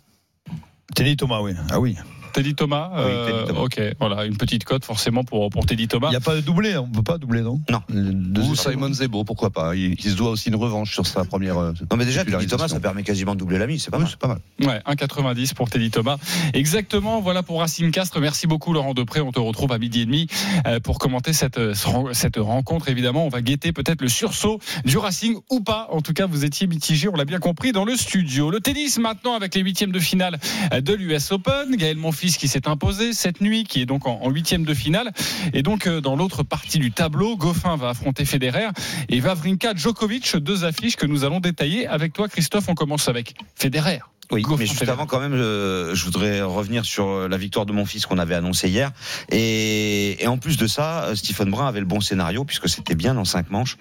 [0.96, 1.54] Teddy Thomas, oui.
[1.72, 1.98] Ah oui.
[2.34, 3.60] Teddy Thomas, Oui, euh, Teddy Thomas.
[3.62, 6.08] Ok, voilà, une petite cote forcément pour, pour Teddy Thomas.
[6.08, 7.60] Il n'y a pas de doublé, on ne peut pas doubler, non?
[7.70, 7.82] Non.
[7.90, 8.56] Ou.
[8.56, 9.76] Simon Zebo, pourquoi pas.
[9.76, 11.58] Il, il se doit aussi une revanche sur sa première.
[11.58, 12.48] euh, Non, mais déjà, Teddy.
[12.48, 13.84] Thomas, ça permet quasiment de doubler la mise.
[13.84, 14.18] C'est pas Oui, mal.
[14.18, 14.40] pas mal.
[14.62, 16.18] Ouais, 1,90 pour Teddy Thomas.
[16.54, 18.20] Exactement, voilà pour Racing Castres.
[18.20, 19.22] Merci beaucoup Laurent Depré.
[19.22, 20.28] On te retrouve à midi et demi
[20.68, 21.74] euh, pour commenter cette, euh,
[22.14, 22.90] cette rencontre.
[22.90, 25.88] Évidemment, on va guetter peut-être le sursaut du Racing ou pas.
[25.92, 28.52] En tout cas, vous étiez mitigé, on l'a bien compris, dans le studio.
[28.52, 30.38] Le tennis maintenant avec les huitièmes de finale
[30.74, 31.76] euh, de l'US Open.
[31.78, 35.12] Gaël Monfils qui s'est imposé cette nuit, qui est donc en en huitième de finale.
[35.54, 38.68] Et donc, euh, dans l'autre partie du tableau, Goffin va affronter Federer
[39.08, 42.66] et Vavrinka Djokovic, deux affiches que nous allons détailler avec toi, Christophe.
[42.68, 44.00] On commence avec Federer.
[44.32, 47.74] Oui, Goffin, mais juste avant, quand même, je voudrais revenir sur euh, la victoire de
[47.74, 48.92] mon fils qu'on avait annoncé hier.
[49.32, 52.94] Et, et en plus de ça, euh, Stephen Brun avait le bon scénario puisque c'était
[52.94, 53.78] bien dans cinq manches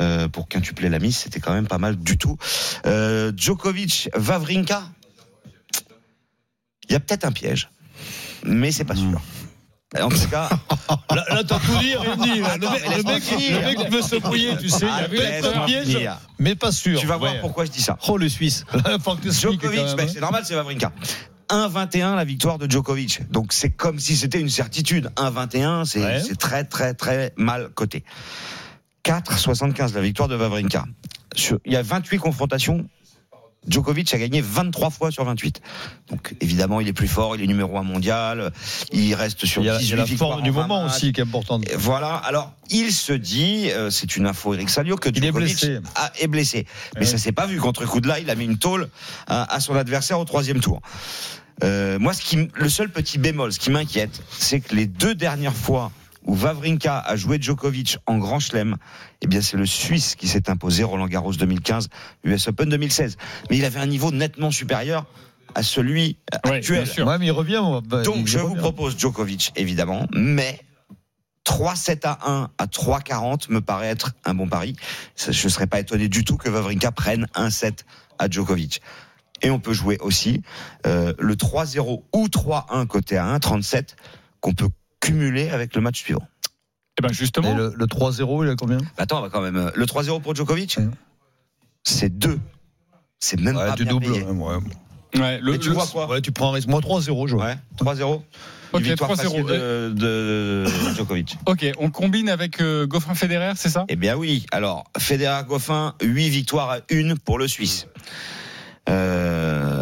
[0.00, 1.16] euh, pour quintupler la mise.
[1.16, 2.36] C'était quand même pas mal du tout.
[2.84, 4.82] Euh, Djokovic, Vavrinka,
[6.88, 7.70] il y a peut-être un piège,
[8.46, 9.20] mais c'est pas sûr.
[10.00, 10.48] En tout cas,
[11.14, 11.94] Là, là, t'as tout dit.
[11.94, 14.86] Le Attends, mec, le mec, le mec veut se mouiller, tu sais.
[15.12, 16.98] Il y a piège, mais pas sûr.
[16.98, 17.40] tu vas voir Ouais.
[17.40, 17.96] pourquoi je dis ça.
[18.08, 18.64] Oh, le Suisse.
[19.30, 19.60] Djokovic,
[19.96, 20.06] ben, hein.
[20.12, 20.92] c'est normal, c'est Vavrinka.
[21.48, 23.30] 1-21 la victoire de Djokovic.
[23.30, 25.10] Donc c'est comme si c'était une certitude.
[25.16, 26.20] 1-21, c'est Ouais.
[26.38, 28.04] très très très mal coté.
[29.04, 30.84] 4-75 la victoire de Vavrinka.
[31.34, 32.86] Sur- il y a 28 confrontations.
[33.68, 35.60] Djokovic a gagné 23 fois sur 28.
[36.10, 38.52] Donc évidemment, il est plus fort, il est numéro 1 mondial,
[38.92, 40.84] il reste sur Il y a, 18 il y a la forme du 20 moment
[40.86, 41.68] aussi qui est importante.
[41.70, 42.14] Et Voilà.
[42.16, 45.78] Alors, il se dit, euh, c'est une info Eric Salio, que Il est Djokovic blessé.
[45.94, 46.66] a- est blessé.
[46.94, 47.06] Mais Ouais.
[47.06, 48.18] ça s'est pas vu contre là.
[48.20, 48.88] Il a mis une tôle
[49.26, 50.80] à, à son adversaire au troisième tour.
[51.64, 55.14] Euh, moi, ce qui, le seul petit bémol, ce qui m'inquiète, c'est que les deux
[55.14, 55.90] dernières fois
[56.26, 58.76] où Vavrinka a joué Djokovic en Grand Chelem,
[59.22, 61.88] eh bien, c'est le Suisse qui s'est imposé Roland Garros 2015,
[62.24, 63.16] US Open 2016.
[63.50, 65.06] Mais il avait un niveau nettement supérieur
[65.54, 66.82] à celui Ouais, actuel.
[66.84, 67.06] bien sûr.
[67.06, 67.62] Ouais, mais il revient.
[67.86, 70.60] bah, Donc, il je vous propose Djokovic, évidemment, mais
[71.44, 74.74] 3-7 à 1 à 3-40 me paraît être un bon pari.
[75.16, 77.86] Je ne serais pas étonné du tout que Vavrinka prenne un 7
[78.18, 78.82] à Djokovic.
[79.42, 80.42] Et on peut jouer aussi
[80.86, 83.94] euh, le 3-0 ou 3-1 côté à 1, 37,
[84.40, 84.68] qu'on peut
[85.06, 86.26] cumuler avec le match suivant.
[86.98, 88.78] Et ben justement, Et le, le 3-0, il a combien?
[88.96, 89.56] Attends, on va quand même.
[89.56, 90.78] euh, Le 3-0 pour Djokovic,
[91.84, 92.38] c'est 2.
[93.20, 94.06] C'est même Ouais, pas bien doubles.
[94.12, 94.24] payé.
[94.24, 96.08] ouais, le, tu le- vois quoi?
[96.08, 96.68] Ouais, tu prends un risque.
[96.68, 97.44] Moi, 3-0, je vois.
[97.46, 98.22] Ouais, 3-0.
[98.72, 99.16] Ok, Une victoire 3-0.
[99.16, 100.64] facile de, de
[100.96, 101.36] Djokovic.
[101.46, 103.84] Ok, on combine avec euh, Goffin Federer, c'est ça?
[103.88, 104.44] Eh bien oui.
[104.50, 107.86] Alors, Federer Goffin, 8 victoires à 1 pour le Suisse.
[108.88, 109.75] Euh,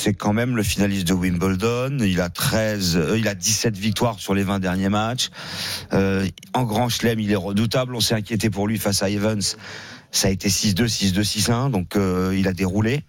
[0.00, 1.98] c'est quand même le finaliste de Wimbledon.
[2.00, 5.28] Il a 13, euh, 17 victoires sur les 20 derniers matchs.
[5.92, 7.94] Euh, en Grand Chelem, il est redoutable.
[7.94, 9.42] On s'est inquiété pour lui face à Evans.
[10.10, 11.70] Ça a été 6-2, 6-2, 6-1.
[11.70, 13.04] Donc, euh, il a déroulé.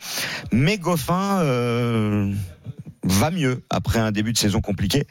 [0.51, 1.41] Mais Goffin,
[3.03, 5.07] va mieux après un début de saison compliqué.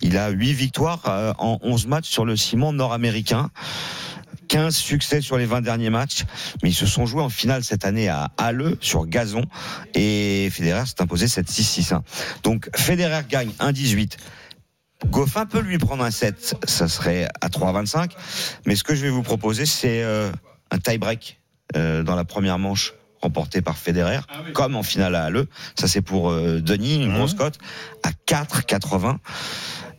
[0.00, 3.50] Il a 8 victoires en 11 matchs sur le ciment nord-américain.
[4.50, 6.24] 15 succès sur les 20 derniers matchs,
[6.62, 9.44] mais ils se sont joués en finale cette année à Halle sur gazon
[9.94, 12.00] et Federer s'est imposé 7-6-6-1.
[12.42, 14.16] Donc Federer gagne 1-18.
[15.06, 18.10] Goffin peut lui prendre un 7, ça serait à 3-25,
[18.66, 20.32] mais ce que je vais vous proposer c'est euh,
[20.72, 21.40] un tie-break
[21.76, 24.20] euh, dans la première manche remporté par Federer,
[24.52, 25.46] comme en finale à Halle.
[25.78, 27.58] Ça c'est pour euh, Denis, une grosse cote
[28.02, 29.18] à 4,80.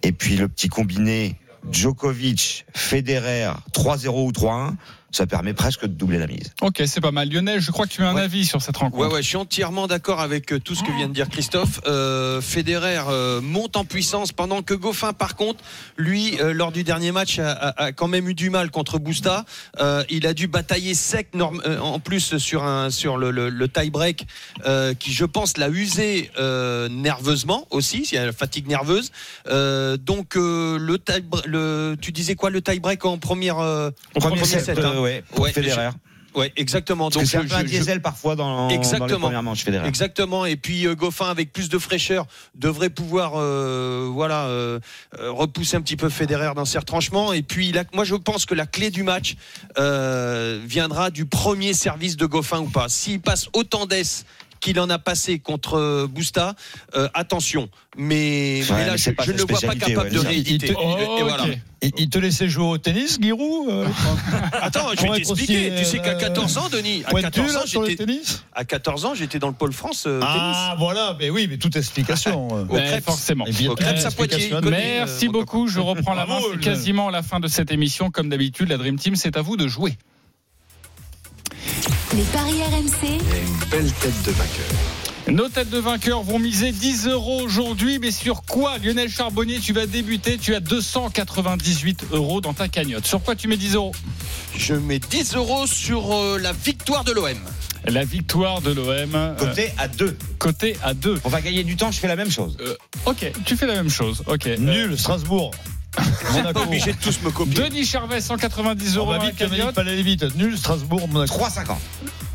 [0.04, 1.40] Et puis le petit combiné
[1.70, 4.78] Djokovic, Federer, 3-0 ou 3-1.
[5.12, 6.54] Ça permet presque de doubler la mise.
[6.62, 7.30] Ok, c'est pas mal.
[7.30, 8.22] Lionel, je crois que tu as un Ouais.
[8.22, 9.06] avis sur cette rencontre.
[9.06, 11.80] Ouais, ouais, je suis entièrement d'accord avec euh, tout ce que vient de dire Christophe.
[11.88, 15.64] Euh, Federer euh, monte en puissance pendant que Goffin, par contre,
[15.98, 19.00] lui, euh, lors du dernier match, a, a- a quand même eu du mal contre
[19.00, 19.46] Busta.
[19.80, 23.50] Euh, il a dû batailler sec, norm- euh, en plus sur un sur le, le,
[23.50, 24.26] le tie-break,
[24.66, 28.08] euh, qui, je pense, l'a usé euh, nerveusement aussi.
[28.12, 29.12] Il y a la fatigue nerveuse.
[29.48, 34.44] Euh, donc euh, le tie, le, tu disais quoi, le tie-break en première, euh, Premier
[34.46, 35.01] set, set, euh, hein.
[35.02, 35.90] Ouais, Federer.
[36.34, 37.10] Ouais, exactement.
[37.10, 39.20] Que c'est un peu un je- diesel parfois dans, dans les Exactement.
[39.20, 39.86] premières manches Federer.
[39.86, 40.46] Exactement.
[40.46, 42.26] Et puis euh, Goffin avec plus de fraîcheur
[42.56, 44.80] devrait pouvoir, euh, voilà, euh,
[45.20, 47.34] repousser un petit peu Federer dans ses retranchements.
[47.34, 49.36] Et puis moi je pense que la clé du match
[50.66, 52.88] viendra du premier service de Goffin ou pas.
[52.90, 54.26] S'il passe autant d'ess
[54.62, 56.56] qu'il en a passé contre euh, Busta,
[56.96, 57.70] euh, attention.
[57.98, 60.32] Mais, Ouais, mais là, mais je, ne le vois pas capable ouais, de ça.
[60.32, 60.76] Il te, rééditer.
[60.78, 61.44] Oh, Et voilà.
[61.44, 61.58] ok.
[61.82, 63.86] il- il te laissait jouer au tennis, Giroud euh,
[64.62, 65.74] Attends, je vais t'expliquer.
[65.78, 69.06] Tu sais qu'à euh, 14 ans, Denis, à pointu 14 ans, j'étais tennis à 14
[69.06, 72.48] ans, j'étais dans le pôle France euh, Ah, voilà, mais oui, mais toute explication.
[72.58, 72.64] euh.
[72.70, 73.04] Au Crêpes.
[73.04, 73.46] forcément.
[73.46, 75.68] Au Crêpes euh, Merci euh, beaucoup.
[75.68, 76.40] Je reprends la main.
[76.52, 78.10] C'est quasiment la fin de cette émission.
[78.12, 79.98] Comme d'habitude, la Dream Team, c'est à vous de jouer.
[82.16, 84.66] Les paris RMC, Une belle tête de vainqueur.
[85.30, 89.72] Nos têtes de vainqueurs vont miser 10 euros aujourd'hui, mais sur quoi Lionel Charbonnier, tu
[89.72, 93.06] vas débuter, tu as 298 euros dans ta cagnotte.
[93.06, 93.94] Sur quoi tu mets 10 euros?
[94.58, 97.38] Je mets 10 euros sur euh, la victoire de l'OM.
[97.86, 99.16] La victoire de l'OM.
[99.16, 100.18] euh, Côté à deux.
[100.38, 101.20] côté à 2.
[101.24, 102.58] On va gagner du temps, je fais la même chose.
[103.06, 104.24] Ok, tu fais la même chose.
[104.28, 104.48] Ok.
[104.48, 105.52] Euh, Nul, Strasbourg.
[106.34, 106.62] Monaco.
[106.62, 107.54] Obligé de tous me copier.
[107.54, 109.76] Denis Charvet, 190 On euros va dans la vite, il cagnotte.
[109.76, 110.36] fallait aller vite.
[110.36, 111.38] Nul, Strasbourg, Monaco.
[111.38, 111.76] 3,50.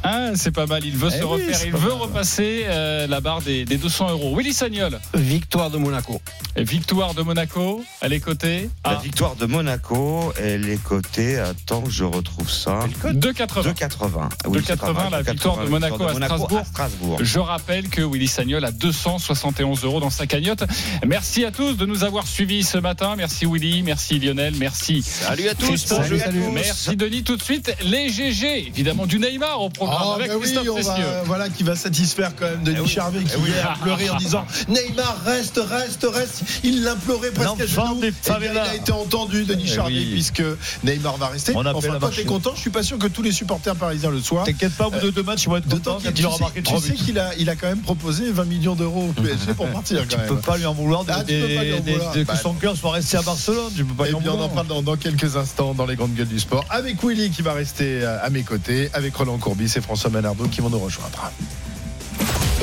[0.03, 1.99] Ah, c'est pas mal, il veut Eh se oui, refaire, il pas veut mal.
[2.03, 4.37] repasser euh, la barre des, des 200 euros.
[4.37, 6.21] Willy Sagnol, Victoire de Monaco.
[6.57, 11.39] victoire de Monaco, elle est cotée La victoire de Monaco, elle est cotée.
[11.39, 12.81] Attends que je retrouve ça.
[13.05, 13.73] 2,80.
[13.73, 14.29] 2,80.
[14.47, 16.59] Oui, c'est pas 2,80, mal, la 2,80, victoire de Monaco à Strasbourg.
[16.59, 17.19] à Strasbourg.
[17.23, 20.63] Je rappelle que Willy Sagnol a 271 euros dans sa cagnotte.
[21.05, 23.15] Merci à tous de nous avoir suivis ce matin.
[23.17, 25.03] Merci Willy, merci Lionel, merci.
[25.03, 25.77] Salut à tous.
[25.77, 26.43] Salut, salut.
[26.53, 27.23] Merci Denis.
[27.23, 30.85] Tout de suite, les GG, évidemment du Neymar au programme Ah, avec bah oui, Christophe
[30.85, 32.89] va- voilà qui va satisfaire quand même Denis Eh oui.
[32.89, 33.51] Charvet qui Eh oui.
[33.51, 38.11] hier a pleuré en disant Neymar reste reste reste il l'implorait presque à genoux Eh
[38.11, 40.11] bien, il a été entendu Denis Eh Charvet oui.
[40.13, 40.43] puisque
[40.85, 43.33] Neymar va rester On enfin toi t'es content je suis pas sûr que tous les
[43.33, 45.99] supporters parisiens le soient T'inquiète pas, au bout de deux matchs, ils vont être contents
[46.25, 49.21] aura marqué tu sais qu'il a, il a quand même proposé 20 millions d'euros au
[49.23, 50.27] PSG pour partir quand Tu même.
[50.29, 52.13] peux pas lui en vouloir de- Ah, tu peux pas lui en vouloir.
[52.13, 53.36] des- Bah, que son cœur soit resté à Barcelone.
[53.77, 55.97] Tu peux pas Et en bien, on en parle dans, dans quelques instants dans les
[55.97, 59.39] grandes gueules du sport avec Willy qui va rester à, à mes côtés, avec Roland
[59.39, 61.31] Courbis et François Manardo qui vont nous rejoindre.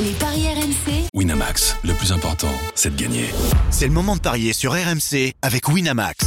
[0.02, 3.26] les paris RMC, Winamax, le plus important, c'est de gagner.
[3.70, 6.26] C'est le moment de parier sur RMC avec Winamax.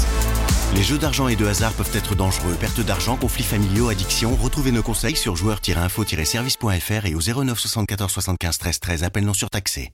[0.76, 2.56] Les jeux d'argent et de hasard peuvent être dangereux.
[2.60, 4.36] Perte d'argent, conflits familiaux, addiction.
[4.36, 9.04] Retrouvez nos conseils sur joueurs-info-service.fr et au 09 74 75 13 13.
[9.04, 9.86] Appel non surtaxé.